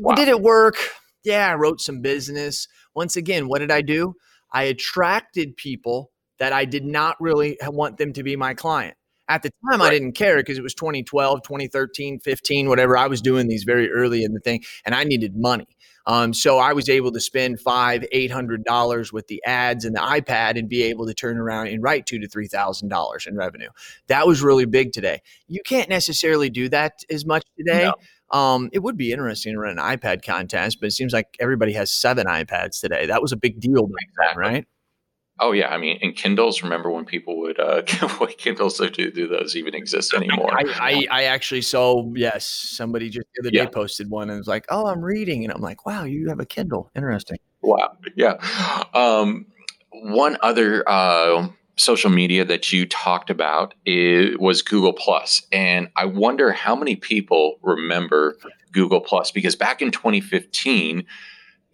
[0.00, 0.14] wow.
[0.16, 0.74] did it work?
[1.22, 2.66] Yeah i wrote some business.
[2.96, 4.14] Once again what did i do?
[4.52, 8.96] I attracted people that I did not really want them to be my client.
[9.26, 9.86] At the time, right.
[9.86, 12.96] I didn't care because it was 2012, 2013, 15, whatever.
[12.96, 15.66] I was doing these very early in the thing, and I needed money.
[16.06, 19.96] Um, so I was able to spend five, eight hundred dollars with the ads and
[19.96, 23.26] the iPad, and be able to turn around and write two to three thousand dollars
[23.26, 23.70] in revenue.
[24.08, 25.22] That was really big today.
[25.48, 27.84] You can't necessarily do that as much today.
[27.84, 27.94] No.
[28.38, 31.72] Um, it would be interesting to run an iPad contest, but it seems like everybody
[31.74, 33.06] has seven iPads today.
[33.06, 34.66] That was a big deal back then, right?
[35.40, 36.62] Oh yeah, I mean, and Kindles.
[36.62, 38.78] Remember when people would uh, give away Kindles?
[38.78, 40.50] Do, do those even exist anymore?
[40.52, 44.46] I, I, I, actually saw yes, somebody just the other day posted one and was
[44.46, 46.90] like, "Oh, I'm reading," and I'm like, "Wow, you have a Kindle?
[46.94, 48.34] Interesting." Wow, yeah.
[48.94, 49.46] Um,
[49.90, 56.04] one other uh, social media that you talked about is, was Google Plus, and I
[56.04, 58.36] wonder how many people remember
[58.70, 61.04] Google Plus because back in 2015,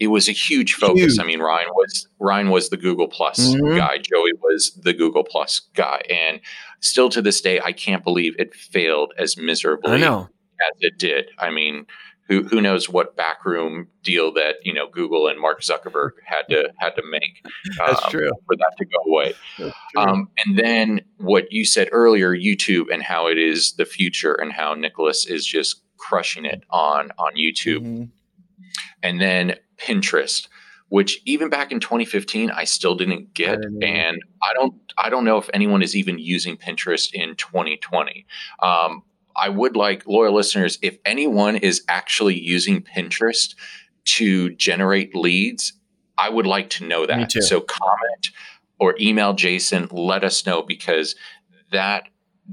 [0.00, 1.12] it was a huge focus.
[1.12, 1.18] Huge.
[1.20, 3.76] I mean, Ryan was Ryan was the Google Plus mm-hmm.
[3.76, 6.40] guy, Joey was the Google Plus guy, and
[6.80, 11.30] still to this day, I can't believe it failed as miserably as it did.
[11.38, 11.86] I mean,
[12.28, 16.70] who who knows what backroom deal that you know Google and Mark Zuckerberg had to
[16.78, 17.44] had to make
[17.76, 18.30] That's um, true.
[18.46, 19.34] for that to go away.
[19.98, 24.52] Um, and then what you said earlier, YouTube and how it is the future and
[24.52, 27.82] how Nicholas is just crushing it on on YouTube.
[27.82, 28.04] Mm-hmm.
[29.02, 30.48] And then Pinterest,
[30.88, 35.38] which even back in 2015 I still didn't get, and I don't I don't know
[35.38, 38.26] if anyone is even using Pinterest in 2020.
[38.62, 39.02] Um,
[39.36, 43.54] I would like loyal listeners, if anyone is actually using Pinterest
[44.04, 45.72] to generate leads,
[46.18, 47.32] I would like to know that.
[47.32, 48.30] So comment
[48.78, 51.14] or email Jason, let us know because
[51.70, 52.04] that,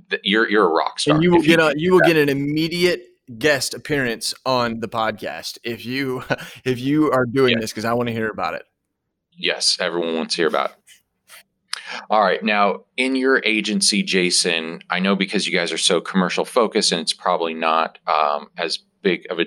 [0.09, 1.15] that you're you're a rock star.
[1.15, 2.07] And you will get a you will that.
[2.07, 3.05] get an immediate
[3.37, 6.23] guest appearance on the podcast if you
[6.63, 7.61] if you are doing yes.
[7.61, 8.63] this because I want to hear about it.
[9.31, 10.75] Yes, everyone wants to hear about it.
[12.09, 12.43] All right.
[12.43, 16.99] Now, in your agency, Jason, I know because you guys are so commercial focused and
[17.01, 19.45] it's probably not um, as big of a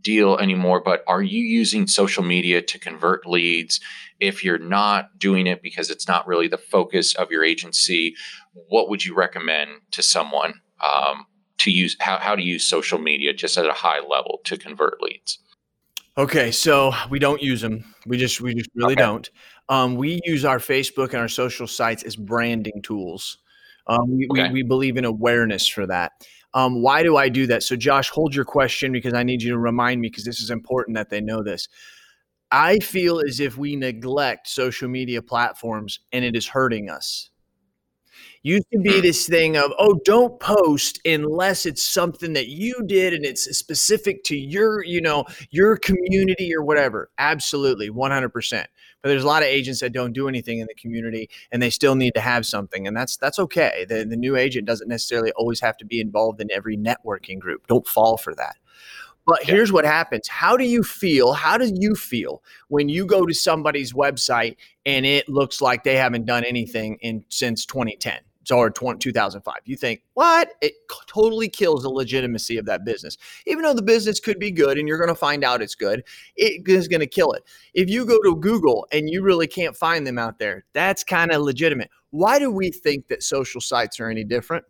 [0.00, 3.80] deal anymore, but are you using social media to convert leads?
[4.20, 8.14] If you're not doing it because it's not really the focus of your agency,
[8.52, 11.26] what would you recommend to someone um,
[11.66, 11.96] to use?
[12.00, 15.38] How, how to use social media just at a high level to convert leads?
[16.18, 17.84] Okay, so we don't use them.
[18.06, 19.02] We just we just really okay.
[19.02, 19.30] don't.
[19.68, 23.38] Um, we use our Facebook and our social sites as branding tools.
[23.86, 24.48] Um, we, okay.
[24.48, 26.12] we, we, believe in awareness for that.
[26.54, 27.62] Um, why do I do that?
[27.62, 30.50] So, Josh, hold your question because I need you to remind me because this is
[30.50, 31.68] important that they know this.
[32.50, 37.30] I feel as if we neglect social media platforms and it is hurting us
[38.42, 39.02] used to be mm.
[39.02, 44.22] this thing of oh don't post unless it's something that you did and it's specific
[44.24, 48.64] to your you know your community or whatever absolutely 100%
[49.02, 51.70] but there's a lot of agents that don't do anything in the community and they
[51.70, 55.32] still need to have something and that's that's okay the, the new agent doesn't necessarily
[55.32, 58.56] always have to be involved in every networking group don't fall for that
[59.26, 60.28] but here's what happens.
[60.28, 61.32] How do you feel?
[61.32, 64.56] How do you feel when you go to somebody's website
[64.86, 68.20] and it looks like they haven't done anything in since 2010?
[68.50, 69.54] Or 20, 2005.
[69.64, 70.52] You think, what?
[70.60, 70.74] It
[71.06, 73.16] totally kills the legitimacy of that business.
[73.46, 76.04] Even though the business could be good and you're going to find out it's good,
[76.36, 77.44] it is going to kill it.
[77.74, 81.32] If you go to Google and you really can't find them out there, that's kind
[81.32, 81.90] of legitimate.
[82.10, 84.64] Why do we think that social sites are any different?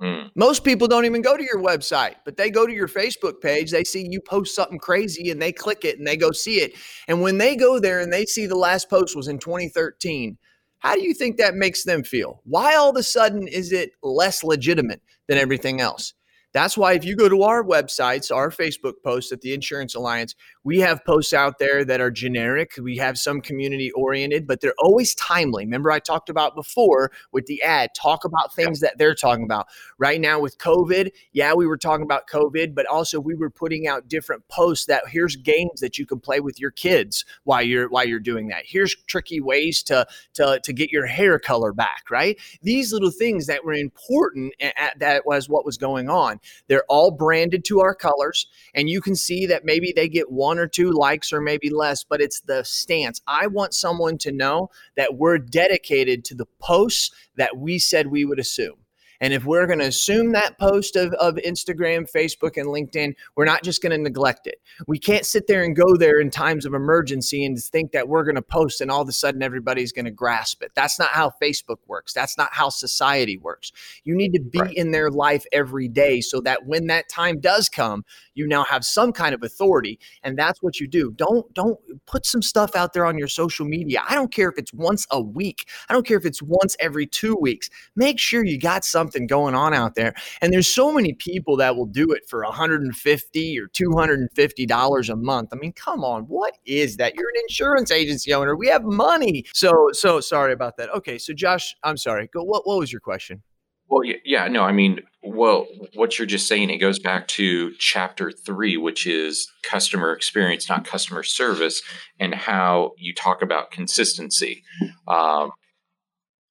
[0.00, 0.30] Mm.
[0.36, 3.70] Most people don't even go to your website, but they go to your Facebook page.
[3.70, 6.74] They see you post something crazy and they click it and they go see it.
[7.08, 10.38] And when they go there and they see the last post was in 2013,
[10.78, 12.40] how do you think that makes them feel?
[12.44, 16.14] Why all of a sudden is it less legitimate than everything else?
[16.58, 20.34] That's why if you go to our websites, our Facebook posts at the Insurance Alliance,
[20.64, 22.72] we have posts out there that are generic.
[22.82, 25.64] We have some community oriented, but they're always timely.
[25.64, 29.68] Remember, I talked about before with the ad, talk about things that they're talking about.
[29.98, 33.86] Right now with COVID, yeah, we were talking about COVID, but also we were putting
[33.86, 37.88] out different posts that here's games that you can play with your kids while you're
[37.88, 38.64] while you're doing that.
[38.66, 42.36] Here's tricky ways to to to get your hair color back, right?
[42.62, 46.40] These little things that were important at, that was what was going on.
[46.66, 50.58] They're all branded to our colors, and you can see that maybe they get one
[50.58, 53.20] or two likes or maybe less, but it's the stance.
[53.26, 58.24] I want someone to know that we're dedicated to the posts that we said we
[58.24, 58.76] would assume.
[59.20, 63.44] And if we're going to assume that post of, of Instagram, Facebook, and LinkedIn, we're
[63.44, 64.60] not just going to neglect it.
[64.86, 68.24] We can't sit there and go there in times of emergency and think that we're
[68.24, 70.72] going to post and all of a sudden everybody's going to grasp it.
[70.74, 72.12] That's not how Facebook works.
[72.12, 73.72] That's not how society works.
[74.04, 74.74] You need to be right.
[74.74, 78.04] in their life every day so that when that time does come,
[78.38, 79.98] you now have some kind of authority.
[80.22, 81.12] And that's what you do.
[81.16, 84.02] Don't don't put some stuff out there on your social media.
[84.08, 85.68] I don't care if it's once a week.
[85.88, 87.68] I don't care if it's once every two weeks.
[87.96, 90.14] Make sure you got something going on out there.
[90.40, 95.16] And there's so many people that will do it for 150 or 250 dollars a
[95.16, 95.50] month.
[95.52, 97.14] I mean, come on, what is that?
[97.14, 98.56] You're an insurance agency owner.
[98.56, 99.44] We have money.
[99.52, 100.94] So so sorry about that.
[100.94, 102.28] Okay, so Josh, I'm sorry.
[102.32, 102.42] Go.
[102.44, 103.42] What what was your question?
[103.88, 108.30] Well, yeah, no, I mean, well, what you're just saying, it goes back to chapter
[108.30, 111.82] three, which is customer experience, not customer service,
[112.20, 114.62] and how you talk about consistency.
[115.06, 115.50] Um,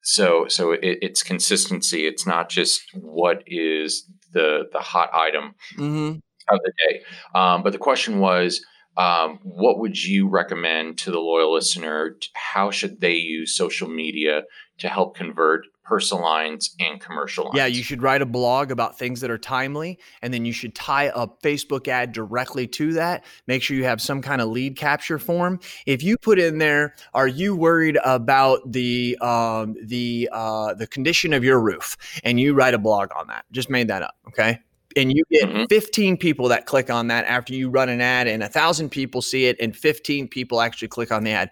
[0.01, 2.07] so so it, it's consistency.
[2.07, 6.17] It's not just what is the the hot item mm-hmm.
[6.49, 7.01] of the day.
[7.35, 8.65] Um, but the question was,
[8.95, 12.17] um, what would you recommend to the loyal listener?
[12.33, 14.43] How should they use social media
[14.79, 17.55] to help convert personal lines and commercial lines.
[17.55, 20.75] Yeah, you should write a blog about things that are timely, and then you should
[20.75, 23.23] tie a Facebook ad directly to that.
[23.47, 25.59] Make sure you have some kind of lead capture form.
[25.85, 31.31] If you put in there, are you worried about the um, the uh, the condition
[31.31, 33.45] of your roof, and you write a blog on that?
[33.51, 34.59] Just made that up, okay?
[34.95, 35.65] and you get mm-hmm.
[35.69, 39.21] 15 people that click on that after you run an ad and a thousand people
[39.21, 41.51] see it and 15 people actually click on the ad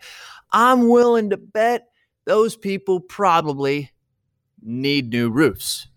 [0.51, 1.89] i'm willing to bet
[2.25, 3.91] those people probably
[4.65, 5.87] need new roofs.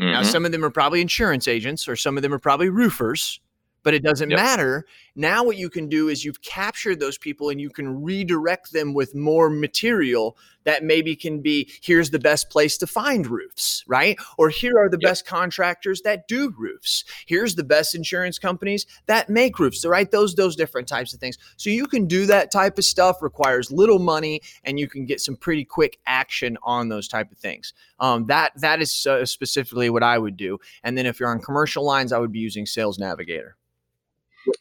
[0.00, 0.12] Mm-hmm.
[0.12, 3.40] Now, some of them are probably insurance agents or some of them are probably roofers
[3.82, 4.38] but it doesn't yep.
[4.38, 4.86] matter.
[5.14, 8.94] Now, what you can do is you've captured those people and you can redirect them
[8.94, 14.18] with more material that maybe can be here's the best place to find roofs, right?
[14.38, 15.10] Or here are the yep.
[15.10, 17.04] best contractors that do roofs.
[17.26, 20.10] Here's the best insurance companies that make roofs, right?
[20.10, 21.38] Those those different types of things.
[21.56, 23.22] So you can do that type of stuff.
[23.22, 27.38] Requires little money, and you can get some pretty quick action on those type of
[27.38, 27.72] things.
[27.98, 30.58] Um, that that is uh, specifically what I would do.
[30.82, 33.56] And then if you're on commercial lines, I would be using Sales Navigator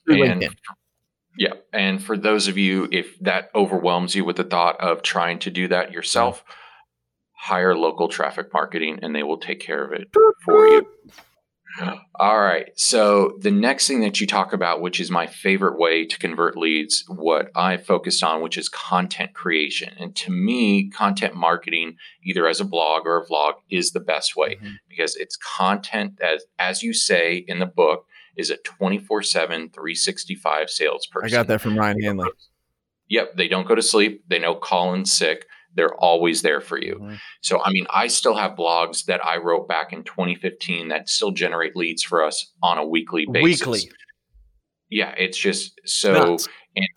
[0.07, 0.55] and,
[1.37, 1.53] yeah.
[1.71, 5.49] And for those of you, if that overwhelms you with the thought of trying to
[5.49, 6.43] do that yourself,
[7.31, 10.09] hire local traffic marketing and they will take care of it
[10.43, 10.87] for you.
[12.15, 12.67] All right.
[12.75, 16.57] So the next thing that you talk about, which is my favorite way to convert
[16.57, 19.93] leads, what I focused on, which is content creation.
[19.97, 24.35] And to me, content marketing, either as a blog or a vlog, is the best
[24.35, 24.73] way mm-hmm.
[24.89, 28.07] because it's content as as you say in the book,
[28.39, 31.27] is a 24 7, 365 salesperson.
[31.27, 32.29] I got that from Ryan Hanley.
[33.09, 33.35] Yep.
[33.35, 34.23] They don't go to sleep.
[34.29, 35.45] They know Colin's sick.
[35.75, 36.95] They're always there for you.
[36.95, 37.15] Mm-hmm.
[37.41, 41.31] So, I mean, I still have blogs that I wrote back in 2015 that still
[41.31, 43.67] generate leads for us on a weekly basis.
[43.67, 43.91] Weekly.
[44.89, 45.13] Yeah.
[45.17, 46.37] It's just so,
[46.75, 46.87] and,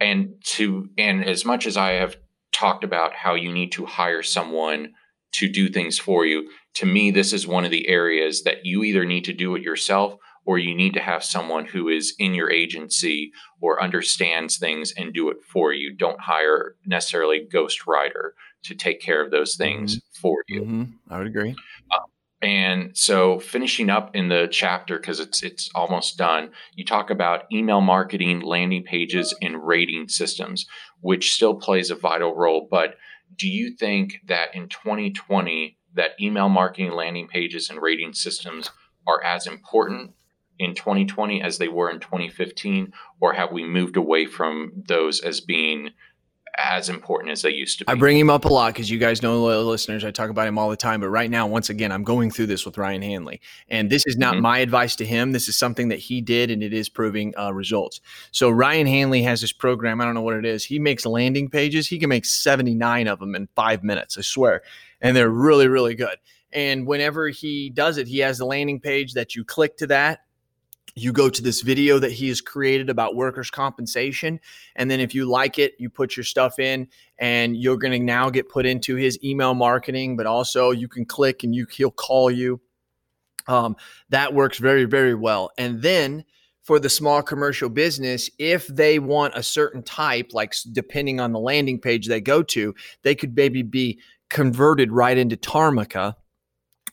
[0.00, 2.16] and to, and as much as I have
[2.52, 4.94] talked about how you need to hire someone
[5.34, 8.82] to do things for you, to me, this is one of the areas that you
[8.82, 10.16] either need to do it yourself
[10.46, 15.12] or you need to have someone who is in your agency or understands things and
[15.12, 15.94] do it for you.
[15.94, 20.20] Don't hire necessarily ghost writer to take care of those things mm-hmm.
[20.20, 20.62] for you.
[20.62, 21.12] Mm-hmm.
[21.12, 21.54] I would agree.
[21.90, 21.98] Uh,
[22.42, 26.50] and so, finishing up in the chapter because it's it's almost done.
[26.74, 30.66] You talk about email marketing, landing pages, and rating systems,
[31.00, 32.68] which still plays a vital role.
[32.70, 32.96] But
[33.36, 38.70] do you think that in 2020, that email marketing, landing pages, and rating systems
[39.06, 40.12] are as important
[40.58, 45.40] in 2020 as they were in 2015, or have we moved away from those as
[45.40, 45.90] being
[46.56, 47.92] as important as they used to be?
[47.92, 50.04] I bring him up a lot because you guys know loyal listeners.
[50.04, 51.00] I talk about him all the time.
[51.00, 54.16] But right now, once again, I'm going through this with Ryan Hanley, and this is
[54.16, 54.42] not mm-hmm.
[54.42, 55.32] my advice to him.
[55.32, 58.00] This is something that he did, and it is proving uh, results.
[58.30, 60.00] So Ryan Hanley has this program.
[60.00, 60.64] I don't know what it is.
[60.64, 61.86] He makes landing pages.
[61.86, 64.16] He can make 79 of them in five minutes.
[64.16, 64.62] I swear,
[65.00, 66.16] and they're really, really good.
[66.52, 70.20] And whenever he does it, he has the landing page that you click to that
[70.96, 74.40] you go to this video that he has created about workers' compensation.
[74.76, 76.88] And then if you like it, you put your stuff in
[77.18, 81.04] and you're going to now get put into his email marketing, but also you can
[81.04, 82.60] click and you he'll call you.
[83.46, 83.76] Um,
[84.08, 85.50] that works very, very well.
[85.58, 86.24] And then
[86.62, 91.38] for the small commercial business, if they want a certain type, like depending on the
[91.38, 96.14] landing page they go to, they could maybe be converted right into Tarmika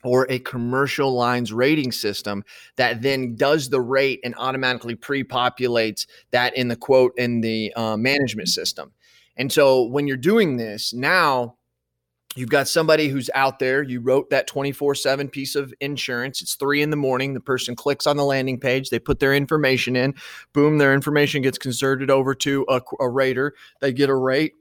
[0.03, 2.43] or a commercial lines rating system
[2.75, 7.97] that then does the rate and automatically pre-populates that in the quote in the uh,
[7.97, 8.91] management system.
[9.35, 11.55] And so when you're doing this now,
[12.35, 13.83] you've got somebody who's out there.
[13.83, 16.41] You wrote that 24 7 piece of insurance.
[16.41, 17.33] It's three in the morning.
[17.33, 18.89] The person clicks on the landing page.
[18.89, 20.13] They put their information in.
[20.53, 23.53] Boom, their information gets converted over to a, a rater.
[23.81, 24.53] They get a rate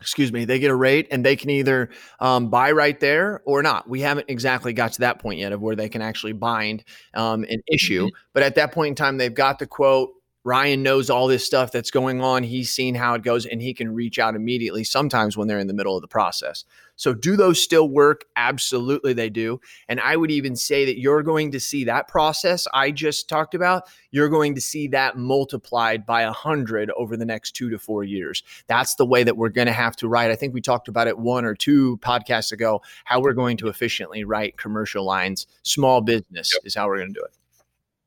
[0.00, 3.62] excuse me, they get a rate and they can either um, buy right there or
[3.62, 3.88] not.
[3.88, 6.84] We haven't exactly got to that point yet of where they can actually bind
[7.14, 8.06] um, an issue.
[8.06, 8.16] Mm-hmm.
[8.32, 10.10] But at that point in time, they've got the quote.
[10.42, 12.44] Ryan knows all this stuff that's going on.
[12.44, 15.66] He's seen how it goes and he can reach out immediately sometimes when they're in
[15.66, 16.64] the middle of the process.
[17.00, 18.26] So, do those still work?
[18.36, 19.58] Absolutely, they do.
[19.88, 23.54] And I would even say that you're going to see that process I just talked
[23.54, 27.78] about, you're going to see that multiplied by a hundred over the next two to
[27.78, 28.42] four years.
[28.66, 30.30] That's the way that we're going to have to write.
[30.30, 33.68] I think we talked about it one or two podcasts ago, how we're going to
[33.68, 35.46] efficiently write commercial lines.
[35.62, 36.66] Small business yep.
[36.66, 37.34] is how we're going to do it.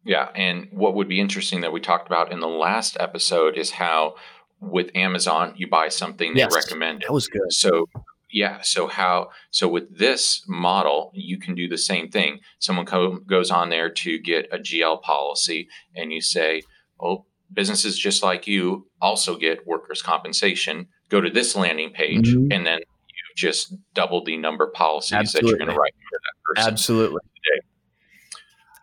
[0.03, 0.29] Yeah.
[0.35, 4.17] And what would be interesting that we talked about in the last episode is how
[4.59, 7.07] with Amazon, you buy something, they yes, recommend it.
[7.07, 7.51] That was good.
[7.51, 7.89] So
[8.33, 13.19] yeah so how so with this model you can do the same thing someone co-
[13.19, 16.61] goes on there to get a gl policy and you say
[16.99, 20.87] oh businesses just like you also get workers' compensation.
[21.09, 22.51] Go to this landing page, mm-hmm.
[22.51, 25.51] and then you've just double the number of policies Absolutely.
[25.51, 26.73] that you're going to write for that person.
[26.73, 27.19] Absolutely.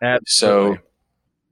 [0.01, 0.77] Absolutely.
[0.77, 0.81] So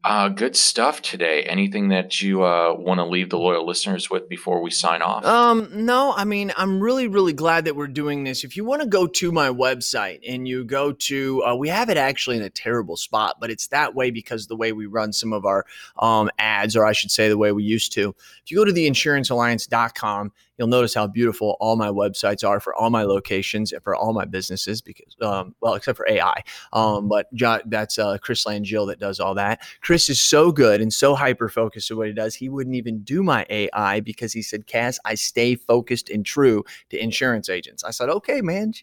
[0.03, 1.43] uh, good stuff today.
[1.43, 5.25] Anything that you uh, want to leave the loyal listeners with before we sign off?
[5.25, 8.45] Um, no, I mean, I'm really, really glad that we're doing this.
[8.45, 11.89] If you want to go to my website and you go to, uh, we have
[11.89, 15.11] it actually in a terrible spot, but it's that way because the way we run
[15.11, 15.65] some of our
[15.97, 18.15] um, ads, or I should say the way we used to.
[18.43, 22.89] If you go to theinsurancealliance.com You'll notice how beautiful all my websites are for all
[22.89, 26.43] my locations and for all my businesses because, um, well, except for AI.
[26.73, 27.27] Um, but
[27.65, 29.61] that's uh, Chris Langille that does all that.
[29.81, 32.35] Chris is so good and so hyper focused at what he does.
[32.35, 36.63] He wouldn't even do my AI because he said, Cass, I stay focused and true
[36.89, 37.83] to insurance agents.
[37.85, 38.73] I said, okay, man.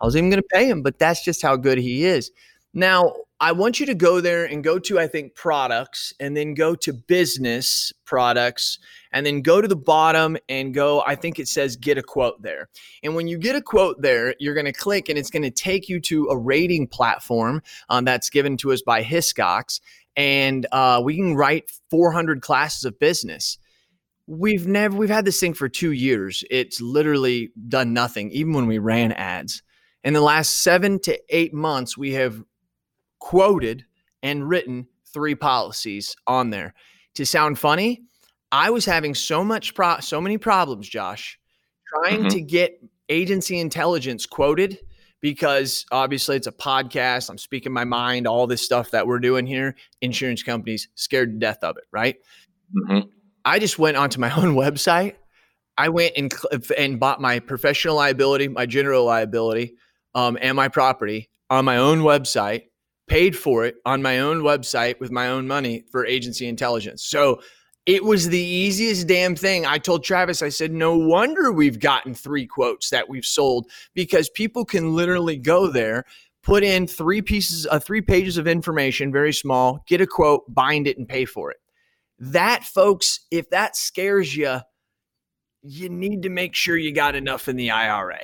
[0.00, 2.32] I was even going to pay him, but that's just how good he is.
[2.74, 6.54] Now, I want you to go there and go to, I think, products and then
[6.54, 8.78] go to business products
[9.12, 12.40] and then go to the bottom and go, I think it says get a quote
[12.40, 12.68] there.
[13.02, 15.50] And when you get a quote there, you're going to click and it's going to
[15.50, 19.80] take you to a rating platform um, that's given to us by Hiscox.
[20.14, 23.58] And uh, we can write 400 classes of business.
[24.28, 26.44] We've never, we've had this thing for two years.
[26.48, 29.64] It's literally done nothing, even when we ran ads.
[30.04, 32.42] In the last seven to eight months, we have
[33.22, 33.84] quoted
[34.22, 36.74] and written three policies on there.
[37.14, 38.02] To sound funny,
[38.50, 41.38] I was having so much pro- so many problems, Josh,
[41.86, 42.28] trying mm-hmm.
[42.28, 44.78] to get agency intelligence quoted
[45.20, 47.30] because obviously it's a podcast.
[47.30, 49.76] I'm speaking my mind, all this stuff that we're doing here.
[50.00, 52.16] Insurance companies scared to death of it, right?
[52.74, 53.08] Mm-hmm.
[53.44, 55.14] I just went onto my own website.
[55.78, 56.34] I went and
[56.76, 59.76] and bought my professional liability, my general liability,
[60.14, 62.64] um, and my property on my own website.
[63.12, 67.04] Paid for it on my own website with my own money for agency intelligence.
[67.04, 67.42] So
[67.84, 69.66] it was the easiest damn thing.
[69.66, 74.30] I told Travis, I said, no wonder we've gotten three quotes that we've sold because
[74.30, 76.06] people can literally go there,
[76.42, 80.86] put in three pieces, uh, three pages of information, very small, get a quote, bind
[80.86, 81.58] it, and pay for it.
[82.18, 84.60] That, folks, if that scares you,
[85.60, 88.20] you need to make sure you got enough in the IRA.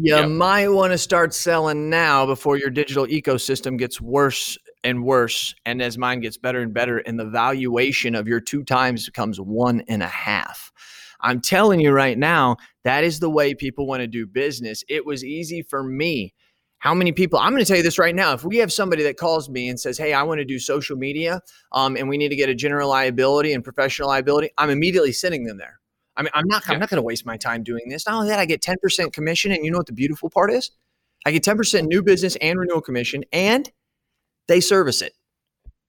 [0.00, 0.28] You yep.
[0.28, 5.54] might want to start selling now before your digital ecosystem gets worse and worse.
[5.66, 9.38] And as mine gets better and better, and the valuation of your two times becomes
[9.38, 10.72] one and a half.
[11.20, 14.82] I'm telling you right now, that is the way people want to do business.
[14.88, 16.34] It was easy for me.
[16.78, 17.38] How many people?
[17.38, 18.32] I'm going to tell you this right now.
[18.32, 20.96] If we have somebody that calls me and says, "Hey, I want to do social
[20.96, 21.40] media,
[21.70, 25.44] um, and we need to get a general liability and professional liability," I'm immediately sending
[25.44, 25.78] them there.
[26.16, 26.62] I mean, I'm not.
[26.66, 26.74] Yeah.
[26.74, 28.06] I'm not going to waste my time doing this.
[28.06, 30.70] Not only that, I get 10% commission, and you know what the beautiful part is?
[31.24, 33.70] I get 10% new business and renewal commission, and
[34.48, 35.14] they service it.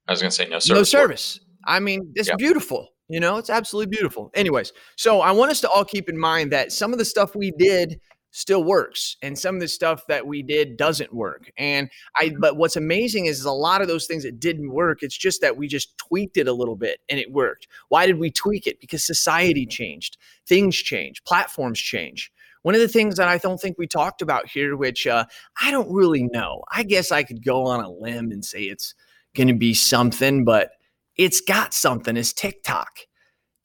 [0.08, 0.70] I was going to say no service.
[0.70, 1.40] No service.
[1.66, 2.38] I mean, it's yep.
[2.38, 2.90] beautiful.
[3.10, 4.32] You know, it's absolutely beautiful.
[4.34, 7.36] Anyways, so I want us to all keep in mind that some of the stuff
[7.36, 8.00] we did
[8.34, 11.52] still works and some of the stuff that we did doesn't work.
[11.56, 12.40] And I mm-hmm.
[12.42, 15.40] but what's amazing is, is a lot of those things that didn't work, it's just
[15.42, 17.68] that we just tweaked it a little bit and it worked.
[17.90, 18.82] Why did we tweak it?
[18.82, 20.18] Because society changed,
[20.48, 22.32] things change, platforms change.
[22.64, 25.26] One of the things that I don't think we talked about here, which uh,
[25.62, 28.96] I don't really know, I guess I could go on a limb and say it's
[29.36, 30.72] going to be something, but
[31.18, 33.02] it's got something, is TikTok.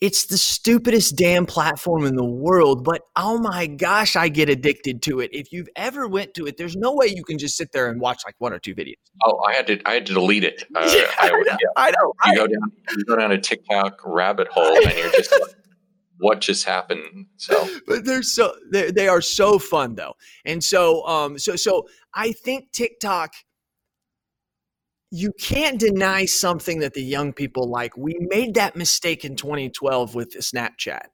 [0.00, 5.02] It's the stupidest damn platform in the world, but oh my gosh, I get addicted
[5.02, 5.30] to it.
[5.32, 8.00] If you've ever went to it, there's no way you can just sit there and
[8.00, 8.94] watch like one or two videos.
[9.24, 10.64] Oh, I had to, I had to delete it.
[10.78, 11.56] Uh, yeah, I, know, yeah.
[11.76, 12.12] I know.
[12.26, 15.56] You go down, you go down a TikTok rabbit hole, and you're just like,
[16.18, 21.06] what just happened so but they're so they're, they are so fun though and so
[21.06, 23.32] um so so i think tiktok
[25.10, 30.14] you can't deny something that the young people like we made that mistake in 2012
[30.14, 31.06] with snapchat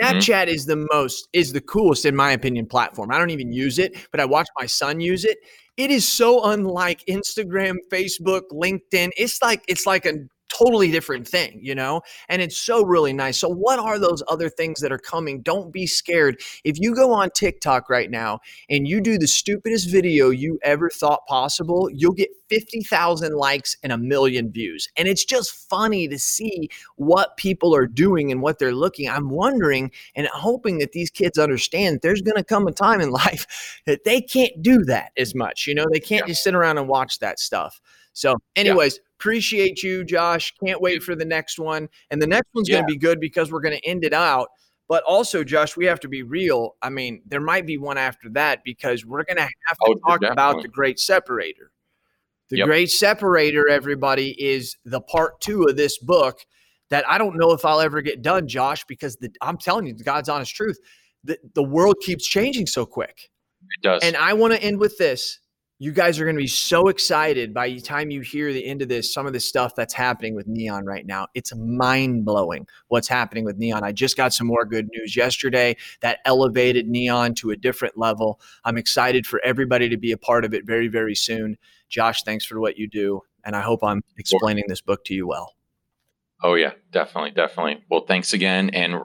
[0.00, 0.44] snapchat.
[0.44, 0.50] Mm-hmm.
[0.50, 3.10] is the most is the coolest in my opinion platform.
[3.10, 5.38] I don't even use it but i watch my son use it.
[5.76, 9.10] It is so unlike instagram facebook linkedin.
[9.16, 10.14] It's like it's like a
[10.48, 12.02] totally different thing, you know?
[12.28, 13.38] And it's so really nice.
[13.38, 15.42] So, what are those other things that are coming?
[15.42, 16.40] Don't be scared.
[16.64, 20.90] If you go on TikTok right now and you do the stupidest video you ever
[20.90, 24.88] thought possible, you'll get 50,000 likes and a million views.
[24.96, 29.08] And it's just funny to see what people are doing and what they're looking.
[29.08, 33.10] I'm wondering and hoping that these kids understand there's going to come a time in
[33.18, 35.66] life that they can't do that as much.
[35.66, 36.32] You know, they can't yeah.
[36.32, 37.80] just sit around and watch that stuff.
[38.18, 39.02] So, anyways, yeah.
[39.20, 40.52] appreciate you, Josh.
[40.64, 41.88] Can't wait for the next one.
[42.10, 42.78] And the next one's yeah.
[42.78, 44.48] going to be good because we're going to end it out.
[44.88, 46.74] But also, Josh, we have to be real.
[46.82, 49.94] I mean, there might be one after that because we're going to have to oh,
[49.94, 50.32] talk definitely.
[50.32, 51.70] about the great separator.
[52.50, 52.66] The yep.
[52.66, 56.40] great separator, everybody, is the part two of this book
[56.90, 59.94] that I don't know if I'll ever get done, Josh, because the, I'm telling you,
[59.94, 60.80] the God's honest truth,
[61.22, 63.30] the, the world keeps changing so quick.
[63.60, 64.02] It does.
[64.02, 65.38] And I want to end with this.
[65.80, 68.82] You guys are going to be so excited by the time you hear the end
[68.82, 71.28] of this, some of the stuff that's happening with Neon right now.
[71.34, 73.84] It's mind blowing what's happening with Neon.
[73.84, 78.40] I just got some more good news yesterday that elevated Neon to a different level.
[78.64, 81.56] I'm excited for everybody to be a part of it very, very soon.
[81.88, 83.20] Josh, thanks for what you do.
[83.44, 85.54] And I hope I'm explaining this book to you well.
[86.42, 87.30] Oh, yeah, definitely.
[87.30, 87.84] Definitely.
[87.88, 88.70] Well, thanks again.
[88.70, 88.96] And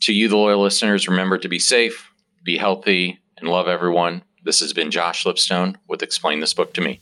[0.00, 2.10] to you, the loyal listeners, remember to be safe,
[2.42, 4.24] be healthy, and love everyone.
[4.44, 7.00] This has been Josh Lipstone with Explain This Book to Me.